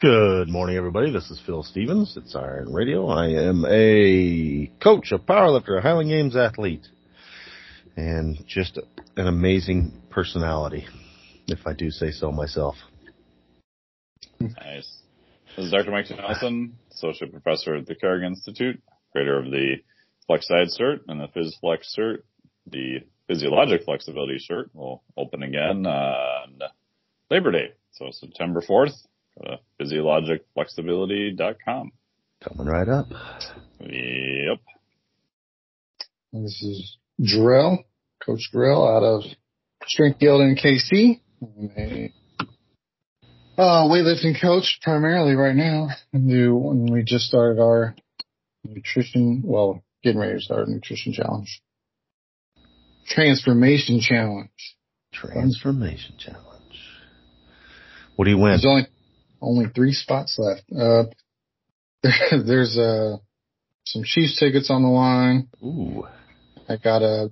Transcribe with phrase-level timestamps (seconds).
[0.00, 1.12] Good morning, everybody.
[1.12, 2.16] This is Phil Stevens.
[2.16, 3.06] It's Iron Radio.
[3.06, 6.88] I am a coach, a powerlifter, a Highland Games athlete,
[7.96, 8.76] and just
[9.16, 10.84] an amazing personality,
[11.46, 12.74] if I do say so myself.
[14.40, 14.98] Nice.
[15.56, 15.92] This is Dr.
[15.92, 19.76] Mike Nelson, Associate Professor at the Carrick Institute, creator of the
[20.26, 22.22] Flex Diet cert and the PhysFlex cert.
[22.66, 26.58] The Physiologic Flexibility cert will open again on
[27.30, 28.96] Labor Day, so September 4th.
[29.38, 31.92] Go to physiologicflexibility.com.
[32.42, 33.06] Coming right up.
[33.80, 34.58] Yep.
[36.32, 37.84] This is Drill,
[38.24, 39.24] Coach Drill out of
[39.86, 41.20] Strength Guild in KC.
[41.42, 42.12] I'm a
[43.56, 45.90] uh, weightlifting coach primarily right now.
[46.12, 47.94] Do when we just started our
[48.64, 51.62] nutrition, well, getting ready to start a nutrition challenge.
[53.06, 54.50] Transformation challenge.
[55.12, 56.40] Transformation challenge.
[58.16, 58.50] What do you win?
[58.52, 58.86] There's only
[59.44, 60.64] only three spots left.
[60.72, 61.04] Uh,
[62.46, 63.16] there's uh
[63.86, 65.48] some Chiefs tickets on the line.
[65.62, 66.06] Ooh.
[66.68, 67.30] I got a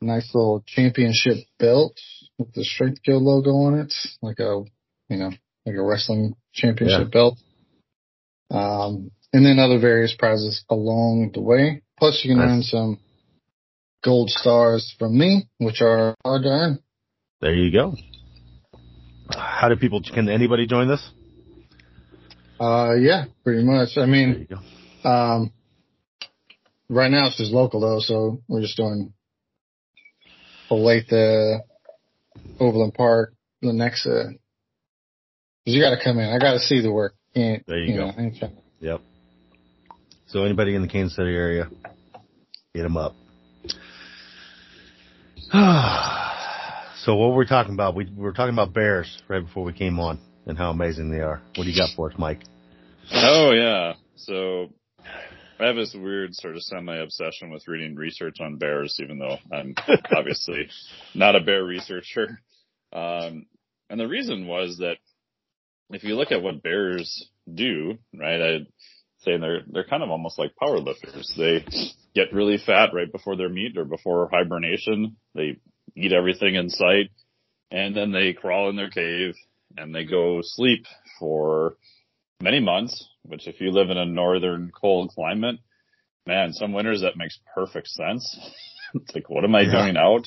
[0.00, 1.94] nice little championship belt
[2.38, 4.62] with the Strength Guild logo on it, like a
[5.08, 5.30] you know
[5.66, 7.20] like a wrestling championship yeah.
[7.20, 7.38] belt.
[8.50, 11.82] Um, and then other various prizes along the way.
[11.98, 12.48] Plus, you can nice.
[12.48, 12.98] earn some
[14.02, 16.78] gold stars from me, which are hard to earn.
[17.40, 17.94] There you go.
[19.30, 20.02] How do people?
[20.02, 21.08] Can anybody join this?
[22.60, 23.96] Uh, yeah, pretty much.
[23.96, 24.46] I mean,
[25.02, 25.50] um,
[26.90, 29.14] right now it's just local though, so we're just doing
[30.70, 31.60] Olathe,
[32.60, 33.32] Overland Park,
[33.64, 34.34] Lenexa.
[35.64, 36.28] Cause you gotta come in.
[36.28, 37.14] I gotta see the work.
[37.34, 38.10] Can't, there you, you go.
[38.10, 39.00] Know, yep.
[40.26, 41.70] So anybody in the Kansas City area,
[42.74, 43.14] hit them up.
[47.04, 47.94] so what were we talking about?
[47.94, 51.20] We, we were talking about bears right before we came on and how amazing they
[51.20, 51.40] are.
[51.56, 52.40] What do you got for us, Mike?
[53.12, 53.94] Oh yeah.
[54.16, 54.68] So
[55.58, 59.36] I have this weird sort of semi obsession with reading research on bears, even though
[59.52, 59.74] I'm
[60.16, 60.68] obviously
[61.14, 62.40] not a bear researcher.
[62.92, 63.46] Um,
[63.88, 64.96] and the reason was that
[65.90, 68.66] if you look at what bears do, right, I'd
[69.18, 71.32] say they're, they're kind of almost like power lifters.
[71.36, 71.64] They
[72.14, 75.16] get really fat right before their meat or before hibernation.
[75.34, 75.58] They
[75.96, 77.10] eat everything in sight
[77.70, 79.34] and then they crawl in their cave
[79.76, 80.86] and they go sleep
[81.18, 81.76] for
[82.40, 85.56] many months, which if you live in a northern cold climate,
[86.26, 88.38] man, some winters that makes perfect sense.
[88.94, 89.82] it's like, what am I yeah.
[89.82, 90.26] doing out?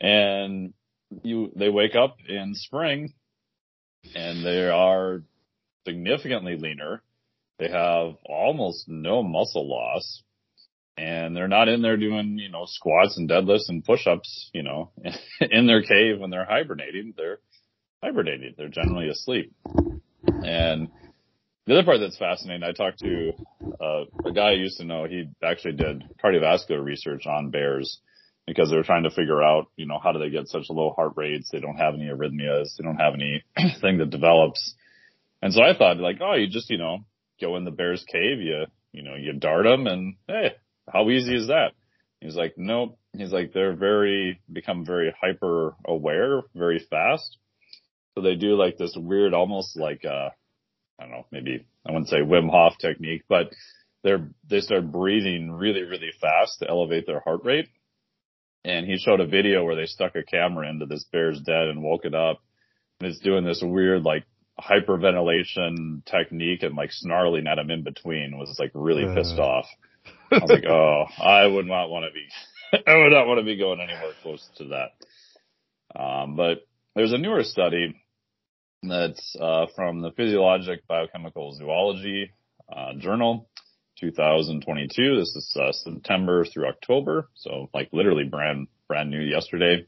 [0.00, 0.72] And
[1.22, 3.12] you, they wake up in spring
[4.14, 5.22] and they are
[5.86, 7.02] significantly leaner.
[7.58, 10.22] They have almost no muscle loss
[10.96, 14.90] and they're not in there doing, you know, squats and deadlifts and push-ups, you know,
[15.40, 17.14] in their cave when they're hibernating.
[17.16, 17.40] They're
[18.02, 18.54] hibernating.
[18.56, 19.52] They're generally asleep.
[20.26, 20.88] And
[21.66, 23.32] the other part that's fascinating, I talked to
[23.80, 25.04] uh, a guy I used to know.
[25.04, 28.00] He actually did cardiovascular research on bears
[28.46, 30.92] because they were trying to figure out, you know, how do they get such low
[30.96, 31.50] heart rates?
[31.50, 32.76] They don't have any arrhythmias.
[32.76, 34.74] They don't have anything that develops.
[35.42, 36.98] And so I thought like, oh, you just, you know,
[37.40, 40.54] go in the bear's cave, you, you know, you dart them and hey,
[40.92, 41.72] how easy is that?
[42.20, 42.98] He's like, nope.
[43.16, 47.38] He's like, they're very, become very hyper aware very fast.
[48.14, 50.30] So they do like this weird, almost like, uh,
[50.98, 53.52] I don't know, maybe I wouldn't say Wim Hof technique, but
[54.02, 57.68] they're, they start breathing really, really fast to elevate their heart rate.
[58.64, 61.82] And he showed a video where they stuck a camera into this bear's den and
[61.82, 62.40] woke it up
[63.00, 64.24] and it's doing this weird like
[64.60, 69.14] hyperventilation technique and like snarling at him in between was like really uh.
[69.14, 69.66] pissed off.
[70.30, 73.44] I was like, oh, I would not want to be, I would not want to
[73.44, 76.00] be going anywhere close to that.
[76.00, 77.94] Um, but there's a newer study
[78.82, 82.32] that's uh, from the Physiologic Biochemical Zoology
[82.74, 83.48] uh, Journal,
[84.00, 85.16] 2022.
[85.16, 89.86] This is uh, September through October, so like literally brand brand new yesterday.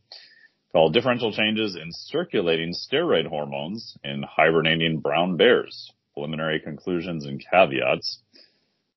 [0.73, 8.21] Called Differential Changes in Circulating Steroid Hormones in Hibernating Brown Bears: Preliminary Conclusions and Caveats.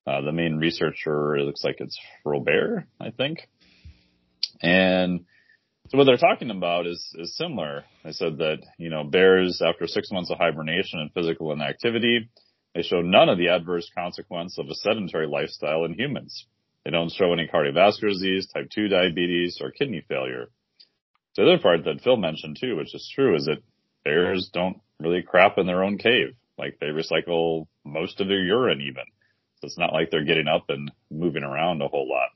[0.06, 3.48] Uh, the main researcher, looks like it's Robert, I think,
[4.62, 5.26] and
[5.88, 7.84] so what they're talking about is, is similar.
[8.04, 12.28] They said that, you know, bears after six months of hibernation and physical inactivity,
[12.74, 16.46] they show none of the adverse consequence of a sedentary lifestyle in humans.
[16.84, 20.50] They don't show any cardiovascular disease, type 2 diabetes, or kidney failure.
[21.36, 23.62] The other part that Phil mentioned too, which is true, is that
[24.04, 26.34] bears don't really crap in their own cave.
[26.58, 29.04] Like they recycle most of their urine even.
[29.60, 32.30] So it's not like they're getting up and moving around a whole lot.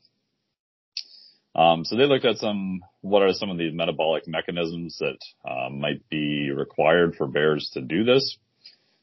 [1.61, 5.69] Um, so they looked at some, what are some of these metabolic mechanisms that uh,
[5.69, 8.39] might be required for bears to do this?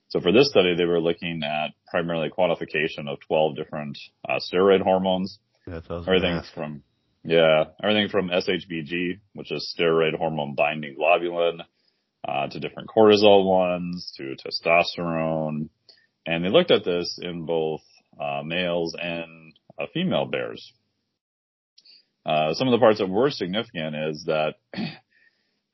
[0.07, 4.81] So for this study, they were looking at primarily quantification of 12 different uh, steroid
[4.81, 5.37] hormones.
[5.67, 6.83] Yeah, everything from
[7.23, 11.59] yeah, everything from SHBG, which is steroid hormone binding globulin,
[12.27, 15.69] uh, to different cortisol ones, to testosterone,
[16.25, 17.81] and they looked at this in both
[18.19, 20.73] uh, males and uh, female bears.
[22.27, 24.81] Uh, some of the parts that were significant is that uh,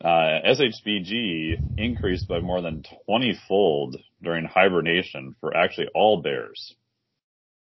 [0.06, 6.76] SHBG increased by more than 20 fold during hibernation for actually all bears.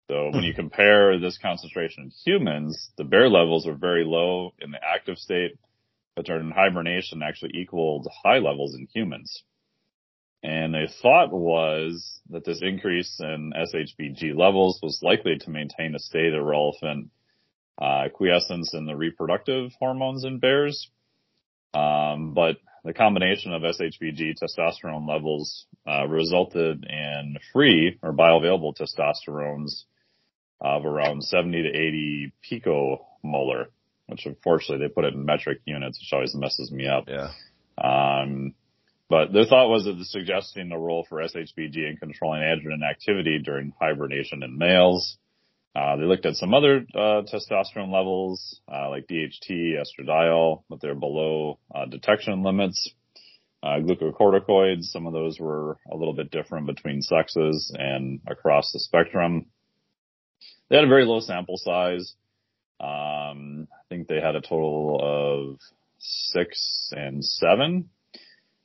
[0.09, 4.71] So when you compare this concentration in humans, the bear levels are very low in
[4.71, 5.59] the active state,
[6.15, 9.43] but during hibernation actually equaled high levels in humans.
[10.41, 15.99] And they thought was that this increase in SHBG levels was likely to maintain a
[15.99, 17.11] state of relevant
[17.79, 20.89] uh, quiescence in the reproductive hormones in bears.
[21.73, 29.83] Um, but the combination of SHBG testosterone levels uh, resulted in free or bioavailable testosterones
[30.61, 33.67] of around 70 to 80 picomolar,
[34.07, 37.05] which unfortunately they put it in metric units, which always messes me up.
[37.07, 37.31] Yeah.
[37.77, 38.53] Um,
[39.09, 43.73] but their thought was that suggesting the role for SHBG in controlling androgen activity during
[43.79, 45.17] hibernation in males.
[45.75, 50.95] Uh, they looked at some other uh, testosterone levels, uh, like DHT, estradiol, but they're
[50.95, 52.91] below uh, detection limits.
[53.61, 58.79] Uh, glucocorticoids, some of those were a little bit different between sexes and across the
[58.79, 59.45] spectrum.
[60.69, 62.13] They had a very low sample size.
[62.79, 65.59] Um, I think they had a total of
[65.97, 67.89] six and seven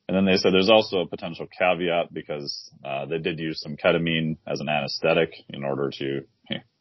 [0.07, 3.77] and then they said there's also a potential caveat because uh, they did use some
[3.77, 6.21] ketamine as an anesthetic in order to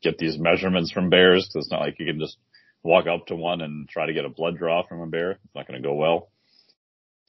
[0.02, 1.48] get these measurements from bears.
[1.48, 2.38] Because it's not like you can just
[2.84, 5.32] walk up to one and try to get a blood draw from a bear.
[5.32, 6.32] It's not going to go well.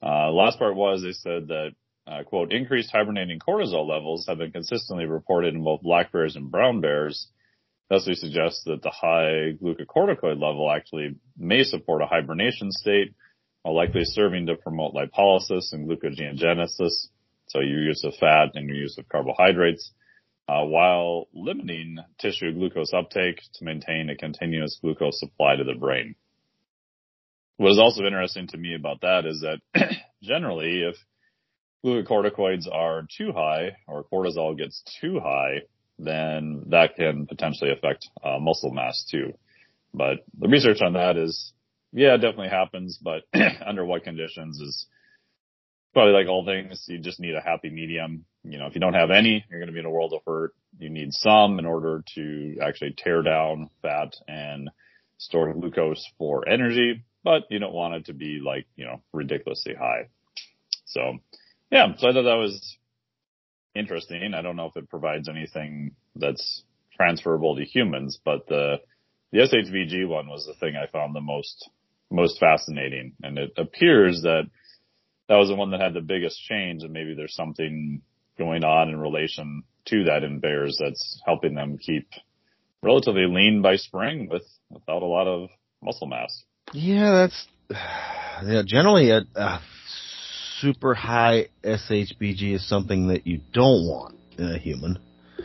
[0.02, 1.70] Uh, last part was they said that
[2.08, 6.50] uh, quote increased hibernating cortisol levels have been consistently reported in both black bears and
[6.50, 7.28] brown bears.
[7.88, 13.14] Thus, we suggest that the high glucocorticoid level actually may support a hibernation state
[13.64, 17.08] while likely serving to promote lipolysis and gluconeogenesis,
[17.46, 19.90] so your use of fat and your use of carbohydrates,
[20.48, 26.14] uh, while limiting tissue glucose uptake to maintain a continuous glucose supply to the brain.
[27.56, 29.88] What is also interesting to me about that is that
[30.22, 30.96] generally if
[31.82, 35.62] glucocorticoids are too high or cortisol gets too high,
[35.98, 39.32] then that can potentially affect uh, muscle mass too.
[39.94, 41.54] But the research on that is
[41.94, 43.22] yeah, it definitely happens, but
[43.66, 44.86] under what conditions is
[45.92, 46.84] probably like all things.
[46.88, 48.24] You just need a happy medium.
[48.42, 50.20] You know, if you don't have any, you're going to be in a world of
[50.26, 50.52] hurt.
[50.78, 54.70] You need some in order to actually tear down fat and
[55.18, 59.74] store glucose for energy, but you don't want it to be like, you know, ridiculously
[59.74, 60.08] high.
[60.86, 61.18] So
[61.70, 62.76] yeah, so I thought that was
[63.74, 64.34] interesting.
[64.34, 66.64] I don't know if it provides anything that's
[66.96, 68.78] transferable to humans, but the,
[69.32, 71.70] the SHBG one was the thing I found the most
[72.14, 73.12] most fascinating.
[73.22, 74.44] And it appears that
[75.28, 78.02] that was the one that had the biggest change and maybe there's something
[78.38, 82.08] going on in relation to that in bears that's helping them keep
[82.82, 85.48] relatively lean by spring with without a lot of
[85.82, 86.44] muscle mass.
[86.72, 87.46] Yeah, that's
[88.44, 88.62] yeah.
[88.64, 89.60] Generally, a, a
[90.58, 94.98] super high SHBG is something that you don't want in a human.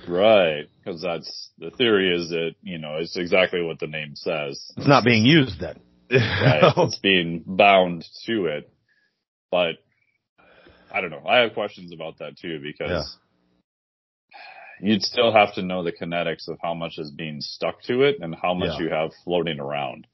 [0.08, 4.72] Right, because that's the theory is that you know it's exactly what the name says.
[4.78, 5.80] It's not being used then
[6.12, 6.74] right?
[6.78, 8.72] it's being bound to it.
[9.52, 9.76] But
[10.92, 11.24] I don't know.
[11.28, 13.18] I have questions about that too because
[14.82, 14.90] yeah.
[14.92, 18.18] you'd still have to know the kinetics of how much is being stuck to it
[18.22, 18.86] and how much yeah.
[18.86, 20.08] you have floating around.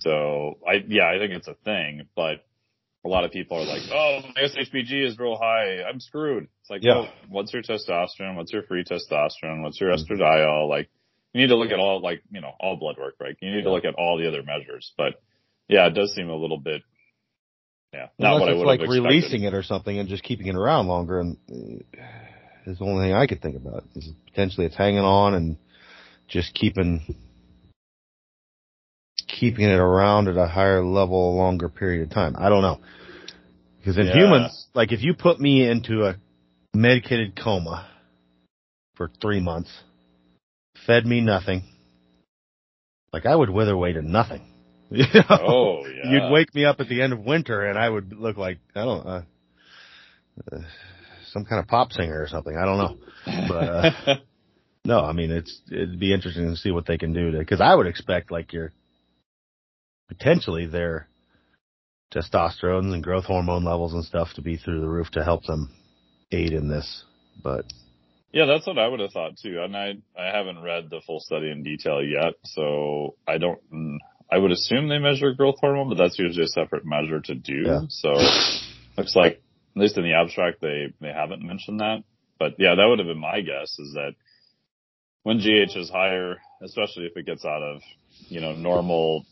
[0.00, 2.44] So I, yeah, I think it's a thing, but
[3.04, 5.82] a lot of people are like, oh, my SHBG is real high.
[5.82, 6.48] I'm screwed.
[6.60, 7.00] It's like, yeah.
[7.00, 8.36] well, what's your testosterone?
[8.36, 9.62] What's your free testosterone?
[9.62, 10.12] What's your mm-hmm.
[10.12, 10.68] estradiol?
[10.68, 10.90] Like,
[11.32, 13.36] you need to look at all, like, you know, all blood work, right?
[13.40, 15.14] You need to look at all the other measures, but
[15.70, 16.82] yeah, it does seem a little bit.
[17.94, 20.56] Yeah, not Unless what I would like releasing it or something and just keeping it
[20.56, 23.84] around longer, and uh, is the only thing I could think about.
[23.94, 25.56] Is potentially it's hanging on and
[26.28, 27.16] just keeping
[29.28, 32.34] keeping it around at a higher level a longer period of time.
[32.36, 32.80] I don't know.
[33.78, 34.14] Because in yeah.
[34.14, 36.16] humans, like if you put me into a
[36.74, 37.88] medicated coma
[38.96, 39.70] for three months,
[40.86, 41.62] fed me nothing,
[43.12, 44.42] like I would wither away to nothing.
[44.90, 45.22] You know?
[45.30, 46.10] Oh, yeah.
[46.10, 48.84] You'd wake me up at the end of winter and I would look like, I
[48.84, 49.22] don't uh,
[50.52, 50.58] uh,
[51.32, 52.56] some kind of pop singer or something.
[52.56, 52.96] I don't know.
[53.48, 54.14] But, uh,
[54.84, 57.60] no, I mean, it's, it'd be interesting to see what they can do to, cause
[57.60, 58.72] I would expect like your,
[60.08, 61.08] potentially their
[62.12, 65.70] testosterone and growth hormone levels and stuff to be through the roof to help them
[66.32, 67.04] aid in this
[67.42, 67.64] But
[68.32, 69.60] yeah, that's what I would have thought too.
[69.62, 73.60] And I I haven't read the full study in detail yet, so I don't.
[74.32, 77.62] I would assume they measure growth hormone, but that's usually a separate measure to do.
[77.66, 77.80] Yeah.
[77.88, 78.10] So
[78.96, 79.42] looks like
[79.76, 82.04] at least in the abstract they they haven't mentioned that.
[82.38, 84.12] But yeah, that would have been my guess is that
[85.22, 87.82] when GH is higher, especially if it gets out of
[88.28, 89.26] you know normal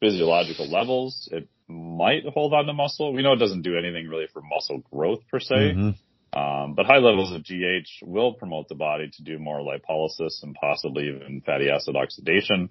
[0.00, 3.12] physiological levels, it might hold on to muscle.
[3.12, 5.54] We know it doesn't do anything really for muscle growth per se.
[5.76, 5.94] mhm.
[6.32, 10.54] Um, but high levels of GH will promote the body to do more lipolysis and
[10.54, 12.68] possibly even fatty acid oxidation.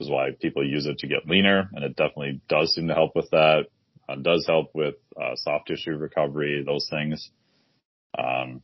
[0.00, 3.14] Is why people use it to get leaner, and it definitely does seem to help
[3.14, 3.66] with that.
[4.08, 7.30] It does help with uh, soft tissue recovery, those things.
[8.18, 8.62] Um,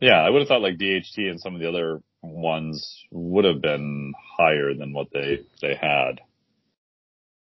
[0.00, 3.60] yeah, I would have thought like DHT and some of the other ones would have
[3.60, 6.20] been higher than what they they had.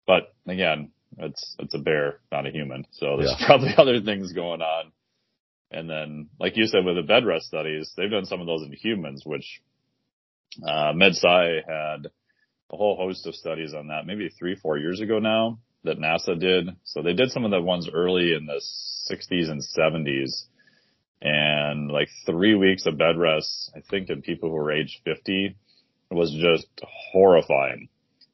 [0.07, 2.85] But again, it's it's a bear, not a human.
[2.91, 3.45] So there's Yeah.
[3.47, 4.91] probably other things going on.
[5.71, 8.61] And then, like you said, with the bed rest studies, they've done some of those
[8.63, 9.61] in humans, which
[10.65, 12.07] uh, MedSci had
[12.71, 16.39] a whole host of studies on that, maybe three, four years ago now that NASA
[16.39, 16.69] did.
[16.83, 18.61] So they did some of the ones early in the
[19.11, 20.45] 60s and 70s.
[21.21, 25.55] And like three weeks of bed rest, I think in people who were age 50
[26.11, 26.67] was just
[27.11, 27.89] horrifying.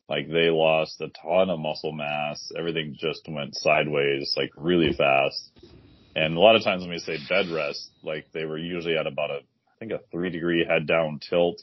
[0.10, 2.52] Like they lost a ton of muscle mass.
[2.58, 5.52] Everything just went sideways, like really fast.
[6.16, 9.08] And a lot of times when we say bed rest, like they were usually at
[9.08, 11.62] about a, I think a three degree head down tilt.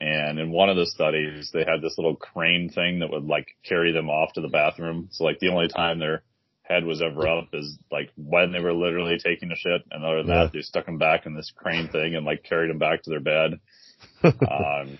[0.00, 3.48] And in one of the studies, they had this little crane thing that would like
[3.64, 5.08] carry them off to the bathroom.
[5.10, 6.22] So like the only time their
[6.62, 9.82] head was ever up is like when they were literally taking a shit.
[9.90, 10.44] And other than Yeah.
[10.44, 13.10] that, they stuck them back in this crane thing and like carried them back to
[13.10, 13.60] their bed.
[14.24, 14.98] um,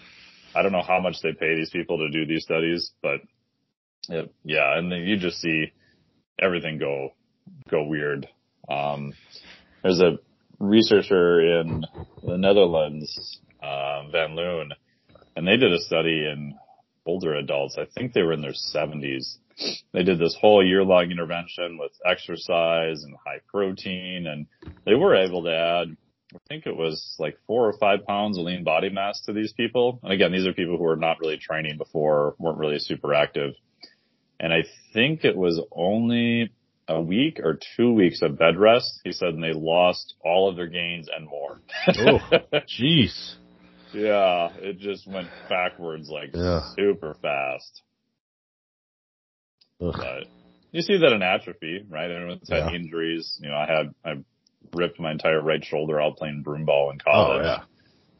[0.54, 3.20] I don't know how much they pay these people to do these studies, but
[4.08, 5.72] it, yeah, and then you just see
[6.38, 7.10] everything go
[7.70, 8.28] go weird.
[8.68, 9.12] Um,
[9.82, 10.18] there's a
[10.58, 11.84] researcher in
[12.22, 14.72] the Netherlands, uh, Van Loon,
[15.36, 16.54] and they did a study in
[17.06, 17.76] older adults.
[17.78, 19.36] I think they were in their 70s.
[19.92, 24.46] They did this whole year long intervention with exercise and high protein, and
[24.86, 25.96] they were able to add
[26.34, 29.52] I think it was like four or five pounds of lean body mass to these
[29.52, 29.98] people.
[30.02, 33.54] And again, these are people who were not really training before, weren't really super active.
[34.38, 36.52] And I think it was only
[36.88, 39.00] a week or two weeks of bed rest.
[39.04, 41.60] He said, and they lost all of their gains and more.
[41.88, 42.20] Oh.
[42.80, 43.34] Jeez.
[43.92, 46.62] Yeah, it just went backwards like Yeah.
[46.76, 47.82] super fast.
[49.80, 49.94] Ugh.
[49.96, 50.24] But
[50.72, 52.10] you see that in atrophy, right?
[52.10, 52.74] Everyone's had Yeah.
[52.74, 53.38] injuries.
[53.42, 54.24] You know, I had, I
[54.74, 57.44] ripped my entire right shoulder out playing broom ball in Oh college.
[57.44, 57.62] yeah.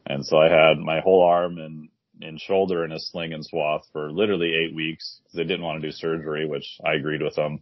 [0.05, 1.89] And so I had my whole arm and,
[2.21, 5.81] and shoulder in a sling and swath for literally eight weeks because they didn't want
[5.81, 7.59] to do surgery, which I agreed with them.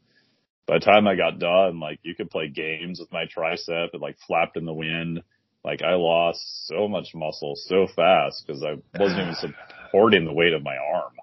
[0.66, 3.89] By the time I got done, like you could play games with my tricep.
[3.94, 5.22] It like flapped in the wind.
[5.63, 10.54] Like I lost so much muscle so fast because I wasn't even supporting the weight
[10.54, 11.13] of my arm.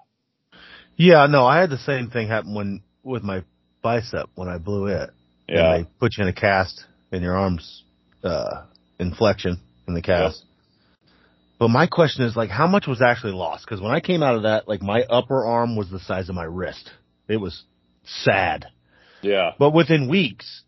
[0.95, 3.43] Yeah, no, I had the same thing happen when with my
[3.81, 5.09] bicep when I blew it.
[5.47, 5.75] Yeah.
[5.75, 7.83] And they put you in a cast and your arms
[8.23, 8.65] uh
[8.99, 10.43] in flexion in the cast.
[11.59, 13.65] But my question is like how much was actually lost?
[13.65, 16.35] Because when I came out of that, like my upper arm was the size of
[16.35, 16.91] my wrist.
[17.27, 17.63] It was
[18.05, 18.67] sad.
[19.21, 19.51] Yeah.
[19.57, 20.63] But within weeks,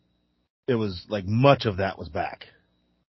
[0.67, 2.45] it was like much of that was back.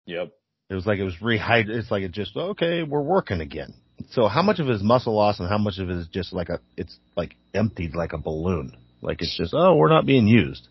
[0.05, 0.33] Yep.
[0.71, 1.69] It was like it was rehydrated.
[1.71, 3.73] It's like it just okay, we're working again.
[4.11, 6.31] So how much of it is muscle loss and how much of it is just
[6.31, 8.77] like a it's like emptied like a balloon?
[9.01, 10.65] Like it's just oh we're not being used.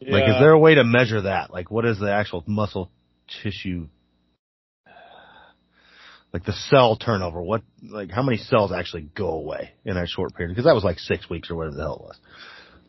[0.00, 1.52] Like is there a way to measure that?
[1.52, 2.90] Like what is the actual muscle
[3.42, 3.88] tissue?
[6.32, 10.34] Like the cell turnover, what, like how many cells actually go away in that short
[10.34, 10.54] period?
[10.54, 12.16] Because that was like six weeks or whatever the hell it was.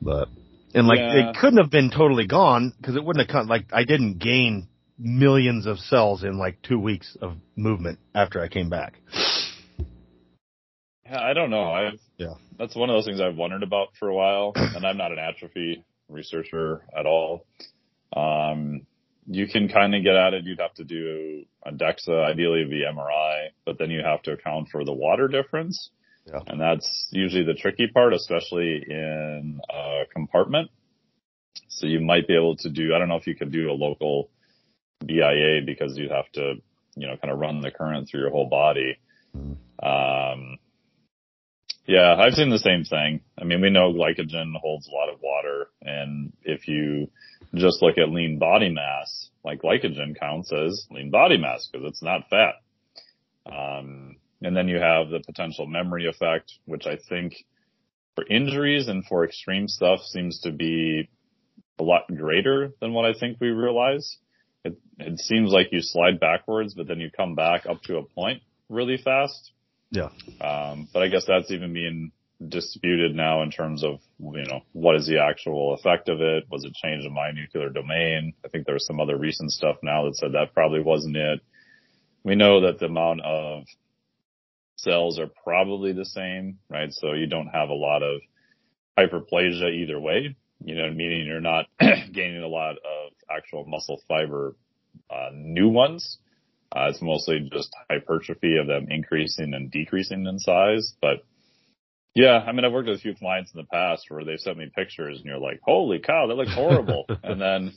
[0.01, 0.29] But,
[0.73, 1.29] and like Yeah.
[1.29, 4.68] it couldn't have been totally gone because it wouldn't have come, like I didn't gain
[4.99, 8.93] millions of cells in like two weeks of movement after I came back.
[11.05, 11.71] Yeah, I don't know.
[11.71, 12.35] I've Yeah.
[12.57, 15.19] that's one of those things I've wondered about for a while, and I'm not an
[15.19, 17.45] atrophy researcher at all.
[18.15, 18.85] Um,
[19.25, 20.43] you can kind of get at it.
[20.43, 24.69] You'd have to do a DEXA, ideally via MRI, but then you have to account
[24.71, 25.91] for the water difference,
[26.27, 26.41] Yeah.
[26.47, 30.69] and that's usually the tricky part, especially in a compartment.
[31.67, 32.93] So you might be able to do.
[32.95, 34.29] I don't know if you could do a local
[35.05, 36.55] BIA because you'd have to,
[36.95, 38.97] you know, kind of run the current through your whole body.
[39.81, 40.57] Um,
[41.85, 43.21] yeah, I've seen the same thing.
[43.39, 47.09] I mean, we know glycogen holds a lot of water, and if you
[47.55, 52.03] just look at lean body mass, like glycogen counts as lean body mass because it's
[52.03, 52.55] not fat.
[53.51, 57.43] Um, and then you have the potential memory effect, which I think
[58.15, 61.09] for injuries and for extreme stuff seems to be
[61.79, 64.17] a lot greater than what I think we realize.
[64.63, 68.03] It, it seems like you slide backwards, but then you come back up to a
[68.03, 69.51] point really fast.
[69.91, 70.09] Yeah.
[70.41, 72.11] Um, but I guess that's even being
[72.45, 76.45] disputed now in terms of, you know, what is the actual effect of it?
[76.49, 78.33] Was it change in myonuclear domain?
[78.45, 81.41] I think there was some other recent stuff now that said that probably wasn't it.
[82.23, 83.63] We know that the amount of
[84.77, 86.93] cells are probably the same, right?
[86.93, 88.21] So you don't have a lot of
[88.97, 94.55] hyperplasia either way, you know, meaning you're not gaining a lot of actual muscle fiber,
[95.09, 96.17] uh, new ones.
[96.71, 100.93] Uh, it's mostly just hypertrophy of them increasing and decreasing in size.
[101.01, 101.23] But
[102.13, 104.57] yeah, I mean, I've worked with a few clients in the past where they've sent
[104.57, 107.05] me pictures and you're like, holy cow, that looks horrible.
[107.23, 107.73] and then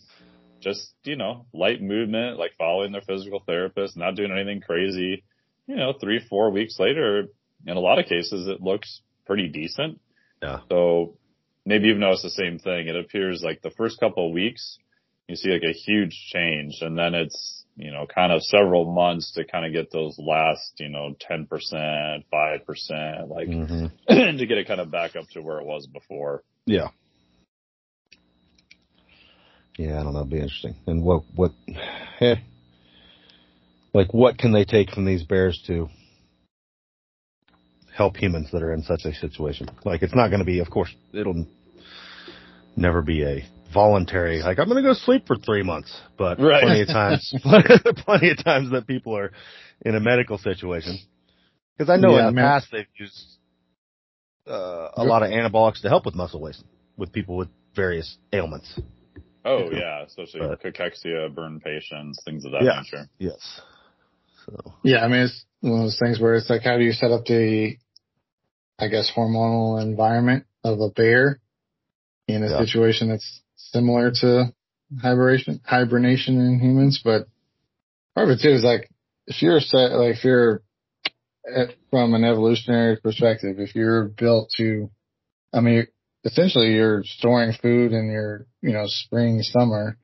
[0.61, 5.25] just, you know, light movement, like following their physical therapist, not doing anything crazy.
[5.67, 7.29] You know, three, four weeks later,
[7.67, 10.01] in a lot of cases, it looks pretty decent.
[10.43, 10.61] Yeah.
[10.69, 11.17] So
[11.65, 12.89] maybe you've noticed the same thing.
[12.89, 14.79] It appears like the first couple of weeks,
[15.33, 19.33] you see like a huge change and then it's, you know, kind of several months
[19.33, 21.49] to kind of get those last, you know, 10%,
[22.31, 23.87] 5%, like Mm-hmm.
[24.39, 26.45] to get it kind of back up to where it was before.
[26.67, 26.89] Yeah.
[29.79, 30.21] Yeah, I don't know.
[30.21, 30.75] It'd be interesting.
[30.87, 31.53] And what, what,
[32.21, 32.37] eh,
[33.95, 35.89] like what can they take from these bears to
[37.97, 39.71] help humans that are in such a situation?
[39.83, 41.47] Like it's not going to be, of course, it'll
[42.77, 46.63] never be a voluntary, like I'm going to go sleep for three months, but Right.
[46.63, 49.33] plenty of times, plenty of times that people are
[49.85, 50.99] in a medical situation.
[51.79, 52.45] Cause I know Yeah, in the man.
[52.45, 53.39] past they've used,
[54.47, 58.79] uh, a lot of anabolics to help with muscle wasting with people with various ailments.
[59.45, 62.83] Oh yeah, especially But- cachexia, burn patients, things of that Yeah.
[62.83, 63.09] nature.
[63.19, 63.61] Yes.
[64.47, 66.93] So Yeah, I mean, it's one of those things where it's like, how do you
[66.93, 67.77] set up the,
[68.79, 71.41] I guess, hormonal environment of a bear
[72.29, 72.59] in a Yeah.
[72.59, 74.53] situation that's similar to
[75.01, 77.01] hibernation, hibernation in humans?
[77.03, 77.27] But
[78.15, 78.91] part of it too is like,
[79.27, 80.63] if you're set, like if you're
[81.47, 84.91] eh, from an evolutionary perspective, if you're built to,
[85.53, 85.87] I mean,
[86.25, 89.99] essentially you're storing food in your, you know, spring, summer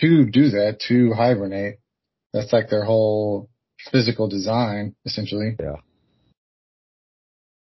[0.00, 1.76] to do that, to hibernate.
[2.32, 3.48] That's like their whole
[3.92, 5.56] physical design, essentially.
[5.60, 5.76] Yeah.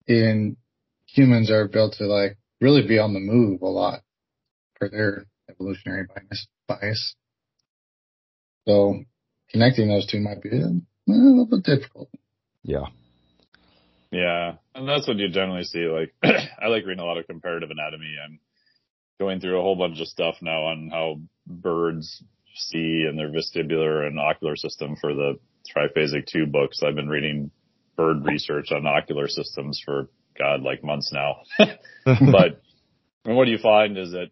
[0.07, 0.57] And
[1.13, 4.01] humans are built to like really be on the move a lot
[4.77, 6.47] for their evolutionary bias.
[6.67, 7.15] bias.
[8.67, 9.03] So
[9.49, 12.09] connecting those two might be a, a little bit difficult.
[12.63, 12.85] yeah.
[14.11, 15.85] Yeah, and that's what you generally see.
[15.87, 16.13] Like,
[16.61, 18.17] I like reading a lot of comparative anatomy.
[18.21, 18.41] I'm
[19.21, 22.21] going through a whole bunch of stuff now on how birds
[22.55, 25.39] see and their vestibular and ocular system for the
[25.73, 26.83] triphasic two books.
[26.83, 27.51] I've been reading
[27.95, 30.09] bird research on ocular systems for
[30.41, 31.37] God, like months now.
[32.05, 32.61] but
[33.25, 34.27] and what do you find is that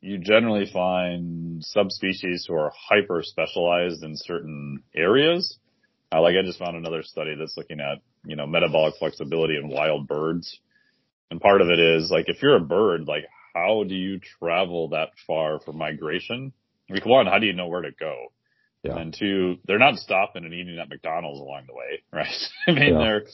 [0.00, 5.58] you generally find subspecies who are hyper specialized in certain areas.
[6.12, 9.68] Uh, like I just found another study that's looking at, you know, metabolic flexibility in
[9.68, 10.58] wild birds.
[11.30, 14.90] And part of it is like, if you're a bird, like how do you travel
[14.90, 16.52] that far for migration?
[16.88, 18.32] Like one, how do you know where to go?
[18.84, 18.96] Yeah.
[18.96, 22.48] And two, they're not stopping and eating at McDonald's along the way, right?
[22.66, 22.98] I mean, Yeah.
[22.98, 23.24] they're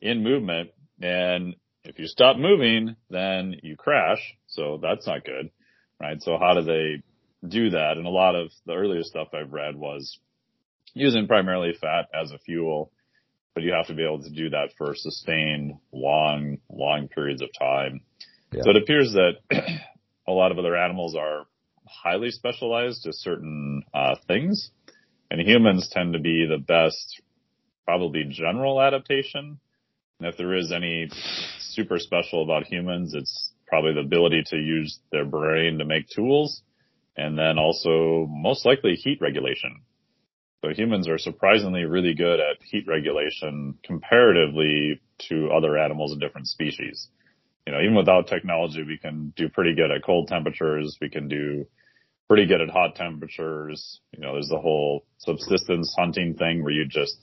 [0.00, 4.18] in movement and if you stop moving, then you crash.
[4.46, 5.50] So that's not good,
[6.00, 6.20] right?
[6.22, 7.02] So how do they
[7.46, 7.96] do that?
[7.96, 10.18] And a lot of the earliest stuff I've read was
[10.94, 12.90] using primarily fat as a fuel,
[13.54, 17.50] but you have to be able to do that for sustained long, long periods of
[17.58, 18.00] time.
[18.52, 18.62] Yeah.
[18.64, 19.34] So it appears that
[20.28, 21.46] a lot of other animals are
[21.86, 24.70] highly specialized to certain uh, things,
[25.30, 27.20] and humans tend to be the best,
[27.84, 29.60] probably general adaptation.
[30.18, 31.08] And if there is any
[31.58, 36.62] super special about humans, it's probably the ability to use their brain to make tools,
[37.16, 39.82] and then also most likely heat regulation.
[40.64, 46.48] So humans are surprisingly really good at heat regulation comparatively to other animals and different
[46.48, 47.08] species.
[47.66, 50.96] You know, even without technology, we can do pretty good at cold temperatures.
[51.00, 51.66] We can do
[52.28, 54.00] pretty good at hot temperatures.
[54.12, 57.16] You know, there's the whole subsistence hunting thing where you just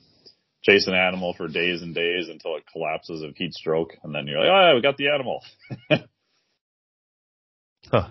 [0.63, 3.93] chase an animal for days and days until it collapses of heat stroke.
[4.03, 5.41] And then you're like, oh, yeah, we got the animal.
[7.91, 8.07] Huh.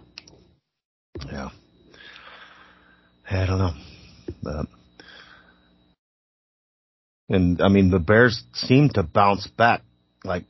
[1.26, 1.48] Yeah.
[3.30, 3.72] I don't know.
[4.46, 4.68] Um,
[7.28, 9.82] and I mean, the Bears seem to bounce back
[10.24, 10.44] like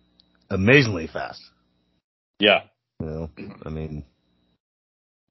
[0.50, 1.40] amazingly fast.
[2.40, 2.62] Yeah.
[3.00, 3.30] You know,
[3.64, 4.04] I mean,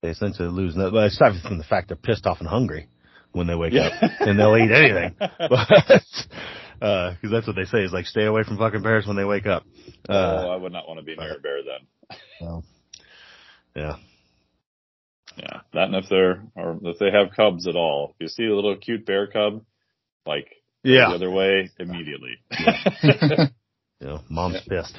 [0.01, 0.75] they essentially lose.
[0.75, 2.87] No, but aside from the fact they're pissed off and hungry
[3.33, 5.15] when they wake up, and they'll eat anything.
[5.49, 6.03] But
[6.81, 9.45] because that's what they say is like, stay away from fucking bears when they wake
[9.45, 9.63] up.
[10.09, 12.17] oh, Uh, I would not want to be near a bear then.
[12.41, 12.63] well,
[13.75, 13.95] yeah.
[15.37, 18.09] Yeah, that and if they're or if they have cubs at all.
[18.19, 19.63] If you see a little cute bear cub,
[20.25, 20.47] like
[20.83, 21.09] Yeah.
[21.09, 22.37] the other way immediately.
[24.01, 24.97] You know, mom's pissed.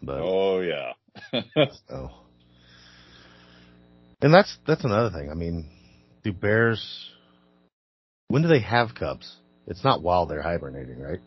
[0.00, 0.92] But oh yeah.
[1.88, 2.10] so.
[4.22, 5.30] And that's that's another thing.
[5.32, 5.68] I mean,
[6.22, 7.10] do bears
[8.28, 9.34] when do they have cubs?
[9.66, 11.20] It's not while they're hibernating, right?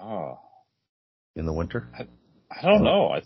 [0.00, 0.38] oh,
[1.36, 1.88] In the winter?
[2.50, 3.08] I don't know.
[3.10, 3.22] I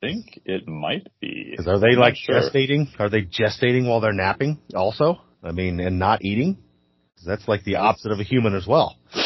[0.00, 1.56] think it might be.
[1.66, 2.40] are they I'm like sure.
[2.40, 2.88] gestating?
[2.98, 5.20] Are they gestating while they're napping also?
[5.42, 6.58] I mean, and not eating?
[7.24, 8.96] that's like the opposite of a human as well.
[9.14, 9.22] I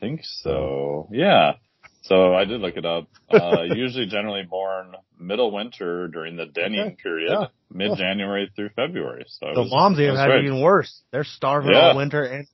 [0.00, 1.06] think so.
[1.12, 1.52] Yeah.
[2.00, 3.08] So I did look it up.
[3.30, 6.96] Uh, usually generally born middle winter during the denning Okay.
[7.02, 7.46] period, Yeah.
[7.70, 9.24] mid January through February.
[9.28, 11.02] So The was- moms even have it even worse.
[11.12, 11.88] They're starving Yeah.
[11.90, 12.46] all winter and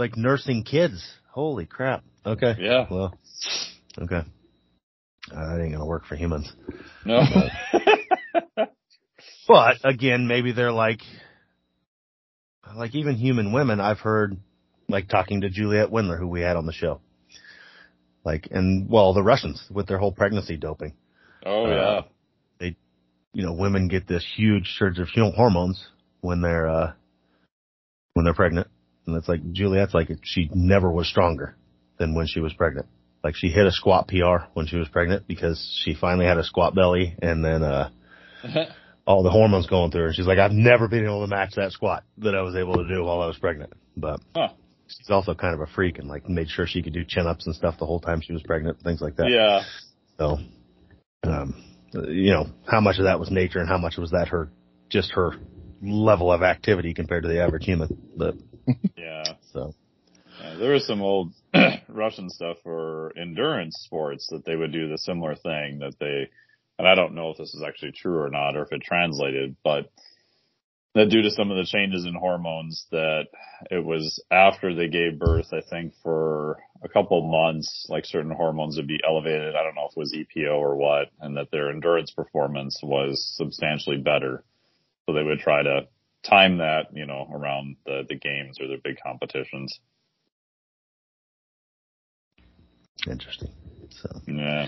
[0.00, 1.06] like nursing kids.
[1.30, 2.02] Holy crap.
[2.26, 2.56] Okay.
[2.58, 2.86] Yeah.
[2.90, 3.16] Well,
[3.96, 4.22] okay.
[5.32, 6.52] Uh, that ain't gonna work for humans.
[7.04, 7.22] No.
[9.50, 11.00] But again, maybe they're like,
[12.76, 13.80] like even human women.
[13.80, 14.36] I've heard,
[14.88, 17.00] like talking to Juliet Windler, who we had on the show,
[18.24, 20.94] like, and well, the Russians with their whole pregnancy doping.
[21.44, 22.00] oh Uh, yeah.
[22.60, 22.76] They,
[23.32, 25.84] you know, women get this huge surge of hormones
[26.20, 26.92] when they're uh
[28.14, 28.68] when they're pregnant,
[29.10, 31.56] and it's like Juliet's like she never was stronger
[31.98, 32.86] than when she was pregnant.
[33.22, 36.44] Like she hit a squat PR when she was pregnant because she finally had a
[36.44, 37.90] squat belly, and then uh
[39.06, 40.12] all the hormones going through her.
[40.12, 42.88] She's like, I've never been able to match that squat that I was able to
[42.88, 43.72] do while I was pregnant.
[43.96, 44.50] But Huh.
[44.86, 47.46] she's also kind of a freak and like made sure she could do chin ups
[47.46, 49.28] and stuff the whole time she was pregnant, things like that.
[49.28, 49.62] Yeah.
[50.18, 50.38] So,
[51.24, 54.50] um, you know, how much of that was nature and how much was that her,
[54.88, 55.32] just her
[55.82, 57.88] level of activity compared to the average human.
[58.16, 58.34] But.
[59.52, 59.74] So,
[60.40, 61.32] Yeah, there was some old
[61.88, 66.28] Russian stuff for endurance sports that they would do the similar thing that they,
[66.78, 69.56] and I don't know if this is actually true or not or if it translated,
[69.62, 69.90] but
[70.94, 73.26] that due to some of the changes in hormones that
[73.70, 78.76] it was after they gave birth, I think for a couple months, like certain hormones
[78.76, 79.54] would be elevated.
[79.54, 83.34] I don't know if it was EPO or what, and that their endurance performance was
[83.36, 84.42] substantially better.
[85.06, 85.86] So they would try to
[86.22, 89.80] time that, you know, around the, the games or the big competitions.
[93.08, 93.50] interesting.
[93.90, 94.66] So, Yeah.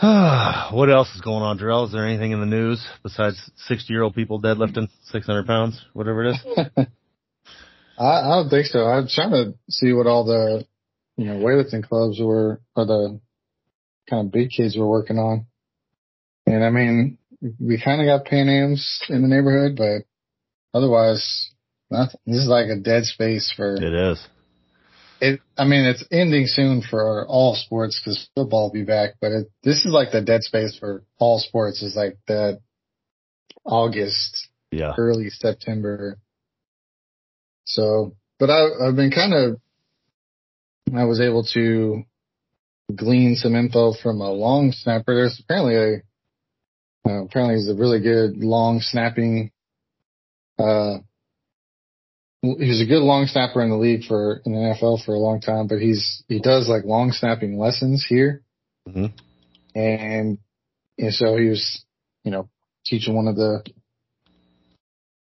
[0.72, 1.84] what else is going on, Darrell?
[1.84, 6.24] Is there anything in the news besides 60 year old people deadlifting 600 pounds, whatever
[6.24, 6.38] it is?
[7.98, 8.80] I, I don't think so.
[8.80, 10.66] I'm trying to see what all the,
[11.16, 13.20] you know, weightlifting clubs were, or the
[14.10, 15.46] kind of big kids were working on.
[16.46, 17.18] And I mean,
[17.60, 20.06] we kind of got Pan Ams in the neighborhood, but
[20.76, 21.50] otherwise,
[21.90, 22.20] nothing.
[22.26, 24.26] This is like a dead space for It is.
[25.20, 25.40] it.
[25.56, 29.46] I mean, it's ending soon for all sports because football will be back, but it,
[29.62, 32.60] this is like the dead space for all sports is like that
[33.64, 34.94] August Yeah.
[34.96, 36.18] early September.
[37.64, 39.60] So, but I, I've been kind of,
[40.94, 42.04] I was able to
[42.94, 45.14] glean some info from a long snapper.
[45.14, 46.02] There's apparently a,
[47.06, 49.50] uh, apparently he's a really good long snapping,
[50.58, 50.98] uh,
[52.42, 55.18] he was a good long snapper in the league for, in the NFL for a
[55.18, 58.42] long time, but he's, he does like long snapping lessons here.
[58.86, 59.06] hmm
[59.74, 60.38] And,
[60.98, 61.84] and so he was,
[62.22, 62.48] you know,
[62.84, 63.64] teaching one of the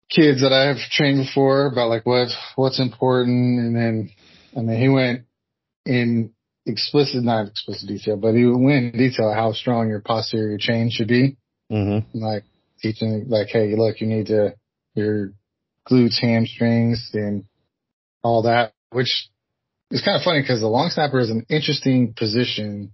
[0.10, 3.60] kids that I have trained before about like what, what's important.
[3.60, 4.12] And then,
[4.56, 5.22] I mean, he went
[5.86, 6.34] in
[6.66, 11.08] explicit, not explicit detail, but he went in detail how strong your posterior chain should
[11.08, 11.38] be.
[11.70, 12.44] Hmm Like
[12.82, 14.56] teaching, like, hey, look, you need to,
[14.94, 15.34] your
[15.90, 17.46] glutes, hamstrings, and
[18.24, 19.30] all that, which
[19.92, 22.92] is kind of funny because the long snapper is an interesting position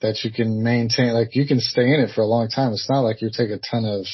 [0.00, 1.12] that you can maintain.
[1.12, 2.72] Like you can stay in it for a long time.
[2.72, 4.06] It's not like you take a ton of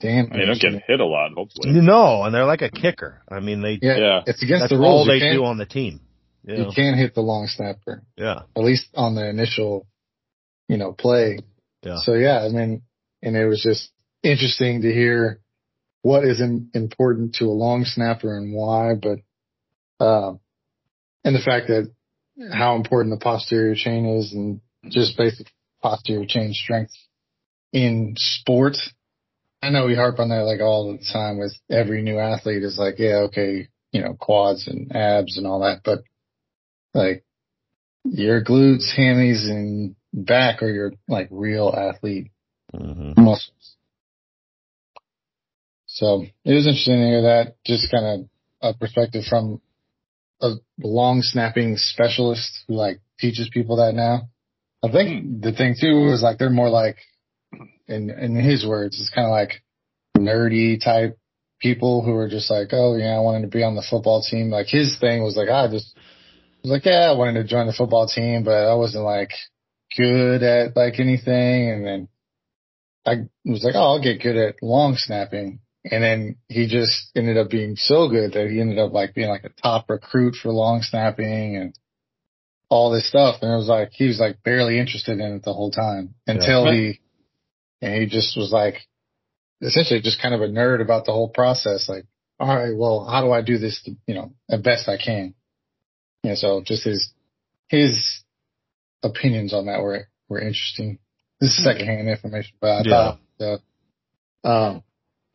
[0.00, 0.32] damage.
[0.32, 1.72] I you don't get hit a lot, hopefully.
[1.80, 3.22] No, and they're like a kicker.
[3.30, 4.20] I mean, they, yeah, Yeah.
[4.26, 4.88] it's against that's the rules.
[4.88, 6.00] all they do on the team.
[6.44, 6.70] You you know?
[6.70, 8.42] can't hit the long snapper, Yeah.
[8.56, 9.86] at least on the initial,
[10.68, 11.40] you know, play.
[11.82, 11.98] Yeah.
[11.98, 12.82] So yeah, I mean,
[13.22, 13.90] and it was just
[14.22, 15.40] interesting to hear
[16.02, 20.40] what is im- important to a long snapper and why, but, um,
[21.24, 21.92] and the fact that
[22.52, 24.60] how important the posterior chain is and
[24.90, 25.48] just basic
[25.82, 26.92] posterior chain strength
[27.72, 28.76] in sport.
[29.60, 32.78] I know we harp on that like all the time with every new athlete is
[32.78, 36.02] like, yeah, okay, you know, quads and abs and all that, but
[36.94, 37.24] like
[38.04, 42.30] your glutes, hammies and back are your like real athlete
[42.74, 43.76] hmm muscles.
[45.86, 48.28] So it was interesting to hear that, just kind of
[48.74, 49.60] a perspective from
[50.40, 54.28] a long snapping specialist who like teaches people that now.
[54.84, 56.98] I think the thing too is like they're more like
[57.88, 59.62] in in his words, it's kind of like
[60.16, 61.18] nerdy type
[61.60, 64.50] people who are just like, oh yeah, I wanted to be on the football team.
[64.50, 65.96] Like his thing was like, I just
[66.62, 69.30] was like, yeah, I wanted to join the football team, but I wasn't like
[69.98, 71.70] good at like anything.
[71.70, 72.08] And then
[73.04, 75.60] I was like, oh, I'll get good at long snapping.
[75.90, 79.28] And then he just ended up being so good that he ended up like being
[79.28, 81.74] like a top recruit for long snapping and
[82.68, 83.36] all this stuff.
[83.42, 86.66] And it was like, he was like barely interested in it the whole time until
[86.66, 86.72] yeah.
[86.72, 87.00] he,
[87.80, 88.76] and he just was like,
[89.60, 91.88] essentially just kind of a nerd about the whole process.
[91.88, 92.04] Like,
[92.38, 95.34] all right, well, how do I do this, to, you know, the best I can?
[96.22, 96.34] Yeah.
[96.34, 97.12] So just his,
[97.68, 98.22] his
[99.02, 100.98] opinions on that were, were interesting.
[101.40, 103.12] This is secondhand information, but I yeah.
[103.38, 103.60] thought,
[104.44, 104.82] uh, um,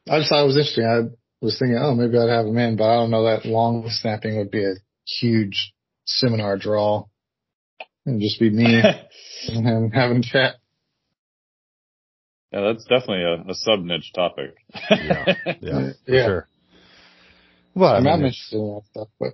[0.10, 0.86] I just thought it was interesting.
[0.86, 3.86] I was thinking, oh, maybe I'd have him in, but I don't know that long
[3.90, 5.74] snapping would be a huge
[6.06, 7.06] seminar draw
[8.06, 8.82] and just be me
[9.48, 10.56] and having chat.
[12.52, 14.56] Yeah, that's definitely a, a sub niche topic.
[14.92, 15.26] yeah,
[15.62, 16.26] yeah, yeah.
[16.26, 16.48] sure.
[17.74, 19.34] Well, I mean, I'm interested in that stuff, but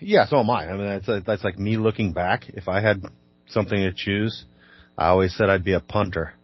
[0.00, 0.68] yeah, so am I.
[0.68, 2.44] I mean, that's uh, that's like me looking back.
[2.48, 3.02] If I had
[3.48, 4.44] something to choose,
[4.96, 6.34] I always said I'd be a punter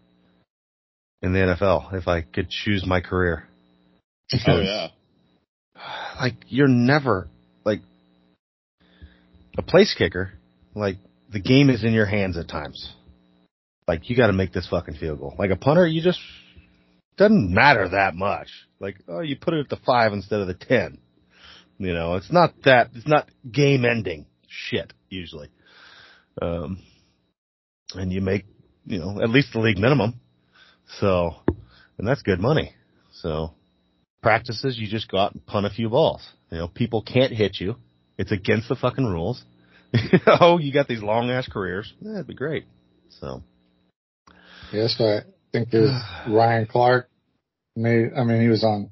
[1.23, 3.49] in the NFL if I could choose my career.
[4.47, 4.89] oh yeah.
[6.19, 7.29] Like you're never
[7.65, 7.81] like
[9.59, 10.33] a place kicker.
[10.75, 10.97] Like
[11.31, 12.91] the game is in your hands at times.
[13.87, 15.35] Like you got to make this fucking field goal.
[15.39, 16.21] Like a punter, you just
[17.19, 18.49] doesn't matter that much.
[18.81, 20.99] Like oh, you put it at the five instead of the ten.
[21.79, 22.91] You know, it's not that.
[22.95, 25.51] It's not game ending shit usually.
[26.41, 26.83] Um,
[27.95, 28.47] and you make
[28.85, 30.21] you know at least the league minimum.
[31.01, 31.35] So,
[31.99, 32.75] and that's good money.
[33.13, 33.55] So,
[34.23, 36.27] practices, you just go out and punt a few balls.
[36.51, 37.77] You know, people can't hit you.
[38.19, 39.43] It's against the fucking rules.
[40.41, 41.93] oh, you got these long ass careers.
[42.01, 42.67] Yeah, that'd be great.
[43.21, 43.43] So.
[44.73, 45.21] Yes, I
[45.53, 45.91] think there's
[46.29, 47.09] Ryan Clark
[47.77, 48.91] made, I mean, he was on,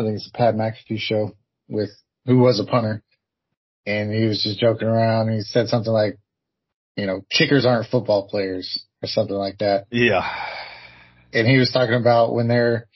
[0.00, 1.32] I think it's a Pat McAfee show
[1.68, 1.90] with,
[2.26, 3.02] who was a punter.
[3.86, 5.30] And he was just joking around.
[5.30, 6.18] He said something like,
[6.96, 9.86] you know, kickers aren't football players or something like that.
[9.90, 10.28] Yeah.
[11.32, 12.86] And he was talking about when they're,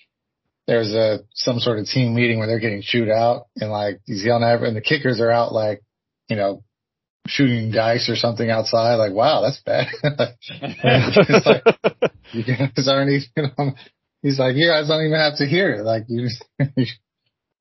[0.67, 4.25] there's a, some sort of team meeting where they're getting chewed out and like he's
[4.25, 5.83] yelling at and the kickers are out like,
[6.29, 6.65] you know,
[7.27, 8.97] shooting dice or something outside.
[8.97, 9.87] Like, wow, that's bad.
[10.03, 10.37] like,
[12.33, 13.73] you guys aren't even, you know,
[14.25, 15.85] he's like, you guys don't even have to hear it.
[15.85, 16.45] Like you just,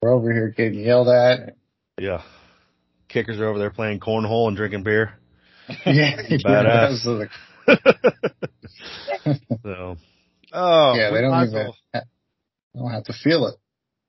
[0.02, 1.56] we're over here getting yelled at.
[2.00, 2.24] Yeah.
[3.10, 5.14] Kickers are over there playing cornhole and drinking beer.
[5.86, 6.18] Yeah.
[6.46, 7.04] Badass.
[9.64, 9.98] so,
[10.52, 12.04] oh, yeah, they don't even, well,
[12.76, 13.56] don't have to feel it.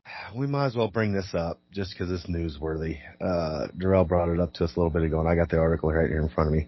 [0.36, 2.98] We might as well bring this up just because it's newsworthy.
[3.20, 5.58] Uh, Darrell brought it up to us a little bit ago and I got the
[5.58, 6.66] article right here in front of me.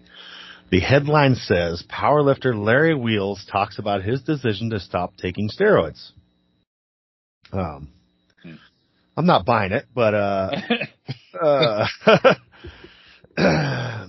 [0.69, 6.11] The headline says powerlifter Larry Wheels talks about his decision to stop taking steroids.
[7.51, 7.89] Um.
[9.17, 10.51] I'm not buying it, but, uh,
[13.37, 14.05] uh,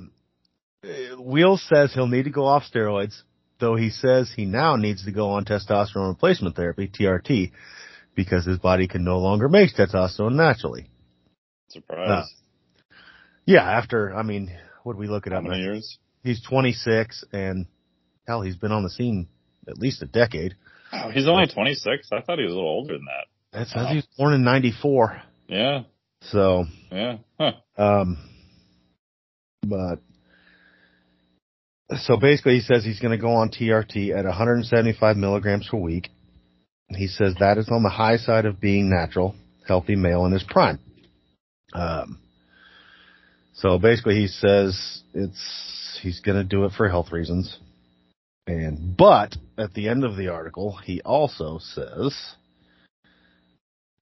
[1.18, 3.22] Wheels says he'll need to go off steroids,
[3.58, 7.52] though he says he now needs to go on testosterone replacement therapy, TRT,
[8.14, 10.90] because his body can no longer make testosterone naturally.
[11.68, 12.10] Surprise.
[12.10, 12.26] Uh,
[13.46, 15.98] yeah, after, I mean, what we look at How many years?
[16.28, 17.64] He's 26 and
[18.26, 19.28] hell, he's been on the scene
[19.66, 20.56] at least a decade.
[20.92, 22.10] Oh, he's only 26?
[22.12, 23.60] I thought he was a little older than that.
[23.62, 23.88] It says wow.
[23.88, 25.22] he was born in 94.
[25.48, 25.84] Yeah.
[26.20, 26.66] So.
[26.92, 27.16] Yeah.
[27.40, 27.52] Huh.
[27.78, 28.18] Um,
[29.66, 30.00] but
[31.96, 36.10] so basically he says he's going to go on TRT at 175 milligrams per week.
[36.90, 39.34] He says that is on the high side of being natural,
[39.66, 40.78] healthy male in his prime.
[41.72, 42.20] Um,
[43.58, 47.58] so basically he says it's, he's going to do it for health reasons.
[48.46, 52.16] And, but at the end of the article, he also says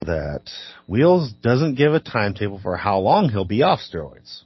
[0.03, 0.43] that
[0.87, 4.43] Wheels doesn't give a timetable for how long he'll be off steroids.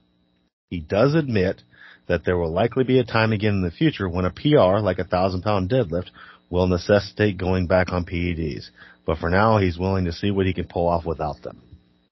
[0.70, 1.62] He does admit
[2.06, 4.98] that there will likely be a time again in the future when a PR, like
[4.98, 6.10] a thousand pound deadlift,
[6.48, 8.70] will necessitate going back on PEDs.
[9.04, 11.62] But for now, he's willing to see what he can pull off without them.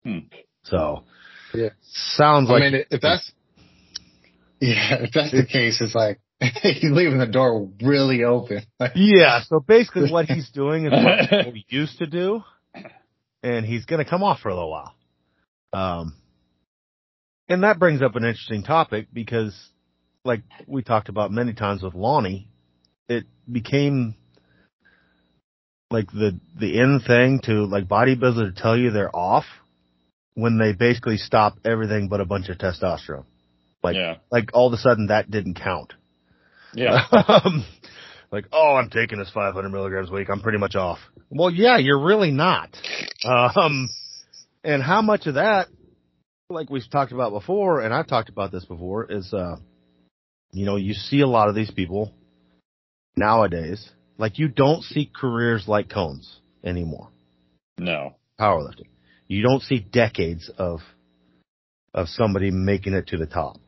[0.04, 0.18] Hmm.
[0.64, 1.04] So,
[1.54, 2.62] yeah, sounds like.
[2.62, 3.32] I mean, if that's,
[4.61, 8.62] yeah, if that's the case, it's like, he's leaving the door really open.
[8.94, 12.42] yeah, so basically what he's doing is what we used to do,
[13.42, 14.94] and he's gonna come off for a little while.
[15.72, 16.14] Um,
[17.48, 19.54] and that brings up an interesting topic because
[20.24, 22.48] like we talked about many times with Lonnie,
[23.08, 24.14] it became
[25.90, 29.46] like the the end thing to like bodybuilders to tell you they're off
[30.38, 33.24] when they basically stop everything but a bunch of testosterone.
[33.83, 34.18] Like yeah.
[34.31, 35.94] like all of a sudden that didn't count.
[36.74, 37.01] Yeah.
[37.29, 37.64] um,
[38.31, 40.29] like, oh, I'm taking this 500 milligrams a week.
[40.31, 40.98] I'm pretty much off.
[41.29, 42.77] Well, yeah, you're really not.
[43.24, 43.88] Um,
[44.62, 45.66] and how much of that,
[46.48, 49.57] like we've talked about before, and I've talked about this before, is, uh,
[50.53, 52.12] you know, you see a lot of these people
[53.16, 57.09] nowadays, like you don't see careers like Coan's anymore.
[57.79, 58.14] No.
[58.38, 58.87] Powerlifting.
[59.29, 60.81] You don't see decades of,
[61.95, 63.59] of somebody making it to the top.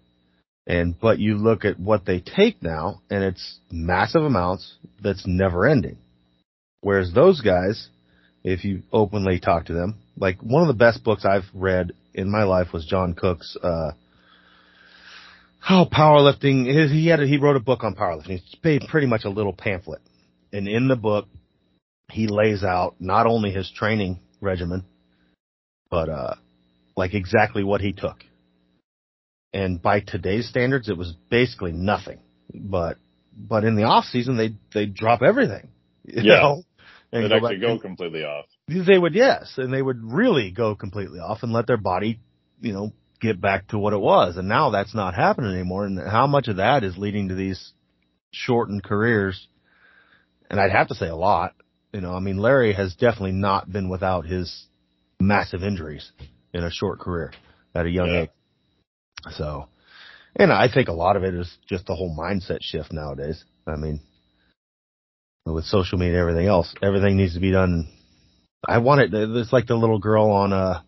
[0.67, 5.67] And, but you look at what they take now and it's massive amounts that's never
[5.67, 5.99] ending.
[6.81, 7.89] Whereas those guys,
[8.43, 12.31] if you openly talk to them, like one of the best books I've read in
[12.31, 13.93] my life was John Kuc's, uh,
[15.61, 16.91] how powerlifting is.
[16.91, 18.41] He had a, he wrote a book on powerlifting.
[18.41, 20.01] It's pretty much a little pamphlet.
[20.53, 21.27] And in the book,
[22.11, 24.85] he lays out not only his training regimen,
[25.91, 26.35] but, uh,
[26.97, 28.25] like exactly what he took
[29.53, 32.21] and by today's standards, it was basically nothing.
[32.55, 32.99] But
[33.37, 35.69] but in the off season, they they drop everything.
[36.03, 36.41] You Yeah.
[36.41, 36.63] know,
[37.13, 38.47] and They'd go actually go and completely off.
[38.67, 42.19] They would yes, and they would really go completely off and let their body,
[42.61, 44.37] you know, get back to what it was.
[44.39, 45.85] And now that's not happening anymore.
[45.85, 47.73] And how much of that is leading to these
[48.33, 49.47] shortened careers?
[50.51, 51.55] And I'd have to say a lot.
[51.93, 54.65] You know, I mean, Larry has definitely not been without his
[55.21, 56.11] massive injuries
[56.53, 57.33] in a short career
[57.75, 58.21] at a young Yeah.
[58.23, 58.31] age.
[59.33, 59.67] So,
[60.37, 63.45] and I think a lot of it is just the whole mindset shift nowadays.
[63.67, 64.01] I mean,
[65.47, 67.89] with social media and everything else, everything needs to be done.
[68.67, 69.11] I want it.
[69.13, 70.83] It's like the little girl on, uh,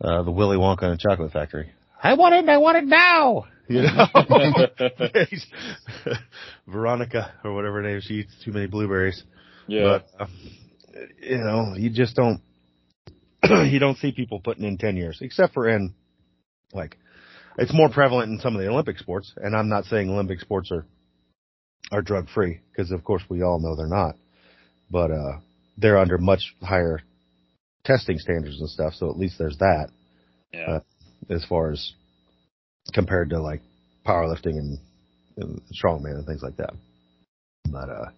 [0.00, 1.70] uh, the Willy Wonka and Chocolate Factory.
[2.02, 2.38] I want it.
[2.40, 3.46] and I want it now.
[3.70, 4.06] You know,
[6.66, 8.00] Veronica or whatever her name.
[8.02, 9.22] She eats too many blueberries.
[9.66, 9.98] yeah.
[10.18, 10.26] But, uh,
[11.20, 12.40] you know, you just don't,
[13.70, 15.94] you don't see people putting in 10 years, except for in,
[16.72, 16.96] like,
[17.58, 20.70] it's more prevalent in some of the Olympic sports, and I'm not saying Olympic sports
[20.70, 20.86] are,
[21.90, 24.16] are drug free, because of course we all know they're not.
[24.90, 25.40] But, uh,
[25.76, 27.00] they're under much higher
[27.84, 29.90] testing standards and stuff, so at least there's that
[30.52, 30.78] yeah.
[30.78, 30.80] uh,
[31.30, 31.92] as far as
[32.92, 33.60] compared to like
[34.06, 34.78] powerlifting and,
[35.36, 36.74] and strongman and things like that.
[37.70, 38.10] But, uh,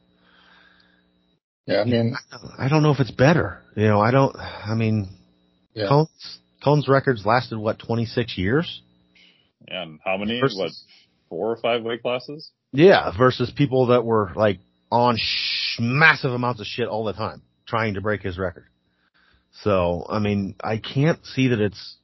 [1.70, 2.14] Yeah, I mean,
[2.58, 3.60] I don't know if it's better.
[3.76, 4.34] You know, I don't.
[4.36, 5.08] I mean,
[5.74, 5.88] yeah.
[5.88, 8.82] Coan's Coan's records lasted what twenty six years.
[9.68, 10.40] and how many?
[10.40, 10.72] Versus- What?
[11.28, 12.50] Four or five weight classes?
[12.72, 14.58] Yeah, versus people that were like
[14.90, 18.66] on sh- massive amounts of shit all the time trying to break his record.
[19.62, 21.96] So, I mean, I can't see that it's.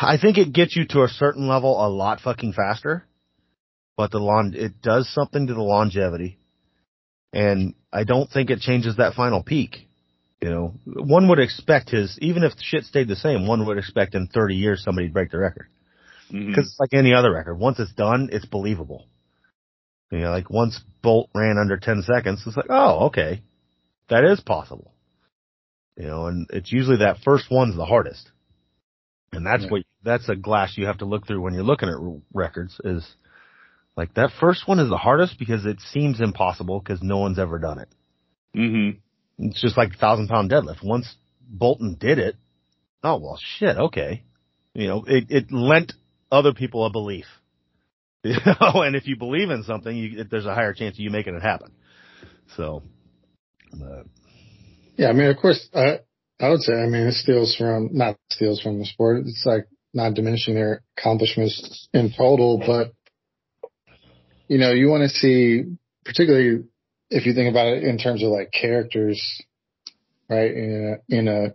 [0.00, 3.04] I think it gets you to a certain level a lot fucking faster,
[3.96, 6.38] but the long, it does something to the longevity,
[7.32, 9.88] and I don't think it changes that final peak.
[10.40, 14.14] You know, one would expect his even if shit stayed the same, one would expect
[14.14, 15.68] in 30 years somebody'd break the record
[16.32, 16.48] mm-hmm.
[16.48, 17.54] because it's like any other record.
[17.54, 19.06] Once it's done, it's believable.
[20.10, 23.42] You know, like once Bolt ran under 10 seconds, it's like, oh, okay,
[24.10, 24.92] that is possible.
[25.96, 28.30] You know, and it's usually that first one's the hardest.
[29.32, 29.70] And that's Yeah.
[29.70, 32.78] what, that's a glass you have to look through when you're looking at r- records
[32.84, 33.06] is
[33.96, 37.58] like that first one is the hardest because it seems impossible because no one's ever
[37.58, 37.88] done it.
[38.56, 38.98] Mhm.
[39.38, 40.82] It's just like thousand pound deadlift.
[40.84, 41.14] Once
[41.48, 42.36] Bolton did it,
[43.02, 44.22] oh well, shit, okay.
[44.74, 45.92] You know, it, it lent
[46.30, 47.26] other people a belief.
[48.24, 51.10] You know, and if you believe in something, you, there's a higher chance of you
[51.10, 51.72] making it happen.
[52.56, 52.84] So,
[53.74, 54.04] uh,
[54.96, 55.98] Yeah, I mean, of course, I
[56.38, 59.22] I would say, I mean, it steals from not steals from the sport.
[59.26, 62.92] It's like not diminishing their accomplishments in total, but
[64.52, 65.64] you know, you want to see,
[66.04, 66.64] particularly
[67.08, 69.18] if you think about it in terms of like characters,
[70.28, 70.50] right?
[70.50, 71.54] In a, in a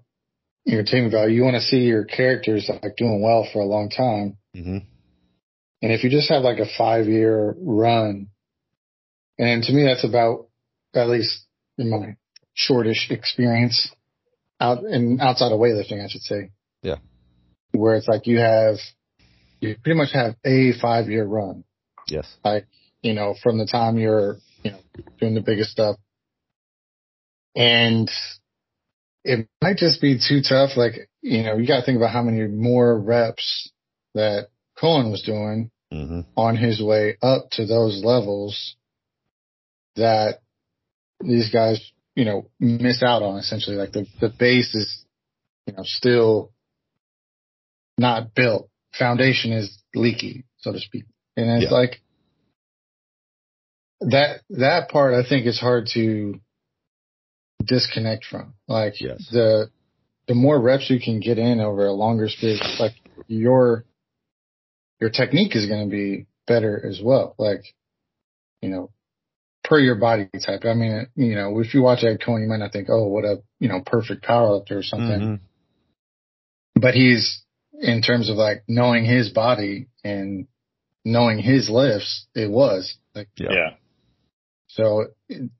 [0.67, 4.37] entertainment value, you want to see your characters like doing well for a long time.
[4.55, 4.79] hmm
[5.79, 8.29] And if you just have like a five year run,
[9.37, 10.47] and to me, that's about,
[10.95, 11.45] at least
[11.77, 12.15] in my
[12.55, 13.91] shortish experience
[14.59, 16.49] out and outside of weightlifting, I should say.
[16.81, 16.95] Yeah.
[17.73, 18.77] Where it's like you have,
[19.59, 21.63] you pretty much have a five year run,
[22.07, 22.25] yes,
[23.01, 24.79] you know, from the time you're, you know,
[25.19, 25.97] doing the biggest stuff.
[27.55, 28.09] And
[29.23, 30.71] it might just be too tough.
[30.77, 33.71] Like, you know, you got to think about how many more reps
[34.13, 38.75] that Coan was doing hmm on his way up to those levels
[39.95, 40.39] that
[41.19, 41.81] these guys,
[42.15, 43.75] you know, miss out on essentially.
[43.75, 45.03] Like the, the base is,
[45.65, 46.51] you know, still
[47.97, 48.69] not built.
[48.97, 51.05] Foundation is leaky, so to speak.
[51.35, 51.77] And it's Yeah.
[51.77, 52.01] like
[54.01, 56.39] that, that part I think is hard to
[57.63, 58.53] disconnect from.
[58.67, 59.27] Like Yes.
[59.31, 59.69] the,
[60.27, 62.93] the more reps you can get in over a longer space, like
[63.27, 63.85] your,
[64.99, 67.35] your technique is going to be better as well.
[67.37, 67.63] Like
[68.61, 68.89] you know,
[69.63, 70.65] per your body type.
[70.65, 73.25] I mean, you know, if you watch Ed Coan, you might not think, oh, what
[73.25, 75.19] a, you know, perfect powerlifter or something.
[75.19, 76.79] Mm-hmm.
[76.81, 77.43] But he's,
[77.79, 80.47] in terms of like knowing his body and
[81.03, 83.49] knowing his lifts, it was like, Yeah.
[83.51, 83.69] Yeah.
[84.77, 85.07] So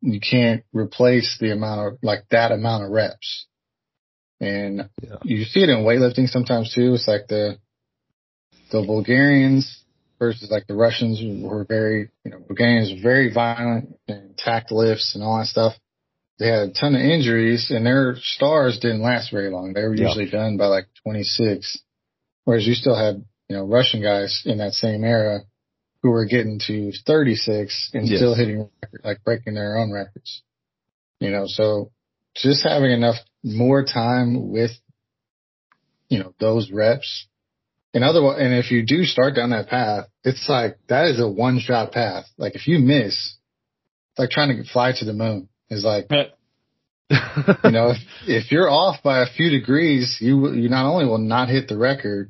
[0.02, 3.48] you can't replace the amount of, like that amount of reps.
[4.40, 5.16] And Yeah.
[5.24, 6.94] you see it in weightlifting sometimes too.
[6.94, 7.58] It's like the,
[8.72, 9.84] the Bulgarians
[10.20, 15.16] versus like the Russians were very, you know, Bulgarians were very violent and attacked lifts
[15.16, 15.74] and all that stuff.
[16.38, 19.74] They had a ton of injuries and their stars didn't last very long.
[19.74, 20.08] They were Yeah.
[20.10, 21.80] usually done by like 26.
[22.46, 25.42] Whereas you still had, you know, Russian guys in that same era
[26.02, 28.20] who were getting to 36 and Yes.
[28.20, 30.44] still hitting, record- like breaking their own records.
[31.20, 31.92] You know, so
[32.36, 34.72] just having enough more time with,
[36.10, 37.28] you know, those reps
[37.94, 41.28] and otherwise, and if you do start down that path, it's like, that is a
[41.28, 42.26] one shot path.
[42.38, 43.16] Like if you miss,
[44.12, 48.70] it's like trying to fly to the moon is like, you know, if, if you're
[48.70, 52.30] off by a few degrees, you, you not only will not hit the record,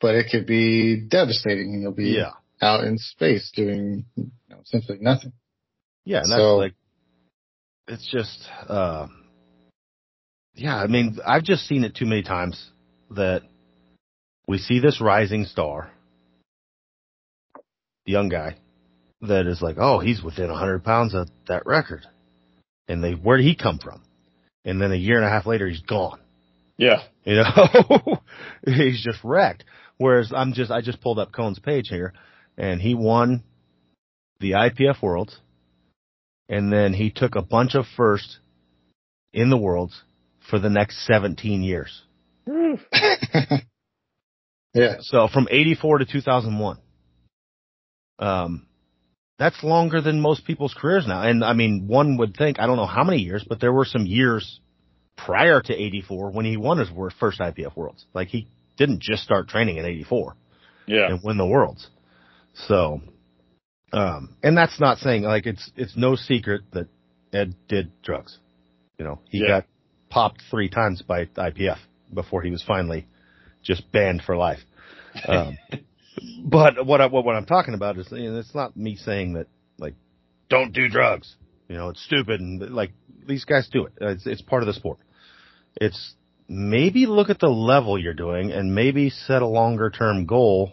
[0.00, 2.32] but it could be devastating and you'll be yeah.
[2.62, 5.32] Out in space doing, you know, essentially nothing.
[6.04, 6.74] Yeah, and that's So- like,
[7.88, 9.08] it's just, uh,
[10.54, 12.70] yeah, I mean, I've just seen it too many times
[13.10, 13.42] that
[14.46, 15.90] we see this rising star,
[18.04, 18.56] the young guy,
[19.22, 22.06] that is like, oh, he's within 100 pounds of that record.
[22.88, 24.02] And they, where did he come from?
[24.64, 26.20] And then a year and a half later, he's gone.
[26.76, 27.02] Yeah.
[27.24, 28.20] You know,
[28.66, 29.64] he's just wrecked.
[29.98, 32.12] Whereas I'm just, I just pulled up Coan's page here
[32.60, 33.42] and he won
[34.38, 35.36] the IPF Worlds
[36.48, 38.38] and then he took a bunch of firsts
[39.32, 40.02] in the Worlds
[40.50, 42.02] for the next 17 years.
[44.74, 44.96] yeah.
[45.00, 46.78] So from 84 to 2001.
[48.18, 48.66] Um,
[49.38, 51.22] that's longer than most people's careers now.
[51.22, 53.86] And I mean, one would think, I don't know how many years, but there were
[53.86, 54.60] some years
[55.16, 56.88] prior to 84 when he won his
[57.18, 58.04] first IPF Worlds.
[58.12, 60.34] Like he didn't just start training in 84
[60.86, 61.06] Yeah.
[61.08, 61.88] and win the Worlds.
[62.54, 63.00] So,
[63.92, 66.88] um, and that's not saying like it's, it's no secret that
[67.32, 68.38] Ed did drugs.
[68.98, 69.46] You know, he Yeah.
[69.48, 69.64] got
[70.10, 71.78] popped three times by IPF
[72.12, 73.06] before he was finally
[73.62, 74.60] just banned for life.
[75.26, 75.56] Um,
[76.44, 79.34] but what I, what what I'm talking about is you know, it's not me saying
[79.34, 79.46] that
[79.78, 79.94] like
[80.48, 81.36] don't do drugs.
[81.68, 82.90] You know, it's stupid and like
[83.26, 83.92] these guys do it.
[84.00, 84.98] It's it's part of the sport.
[85.76, 86.14] It's
[86.48, 90.72] maybe look at the level you're doing and maybe set a longer term goal.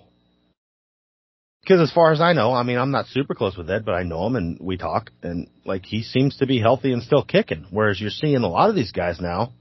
[1.67, 3.91] Because as far as I know, I mean, I'm not super close with Ed, but
[3.93, 7.25] I know him and we talk and like he seems to be healthy and still
[7.25, 7.65] kicking.
[7.71, 9.51] Whereas you're seeing a lot of these guys now,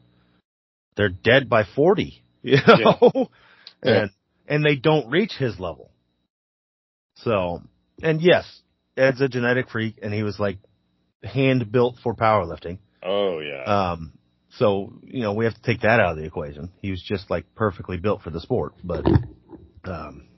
[0.96, 3.28] they're dead by 40, you know,
[3.82, 4.02] Yeah.
[4.02, 4.10] and,
[4.46, 5.90] and they don't reach his level.
[7.16, 7.62] So,
[8.00, 8.44] and yes,
[8.96, 10.58] Ed's a genetic freak and he was like
[11.24, 12.78] hand built for powerlifting.
[13.02, 13.64] Oh yeah.
[13.64, 14.12] Um,
[14.50, 16.70] so, you know, we have to take that out of the equation.
[16.80, 19.04] He was just like perfectly built for the sport, but,
[19.84, 20.28] um,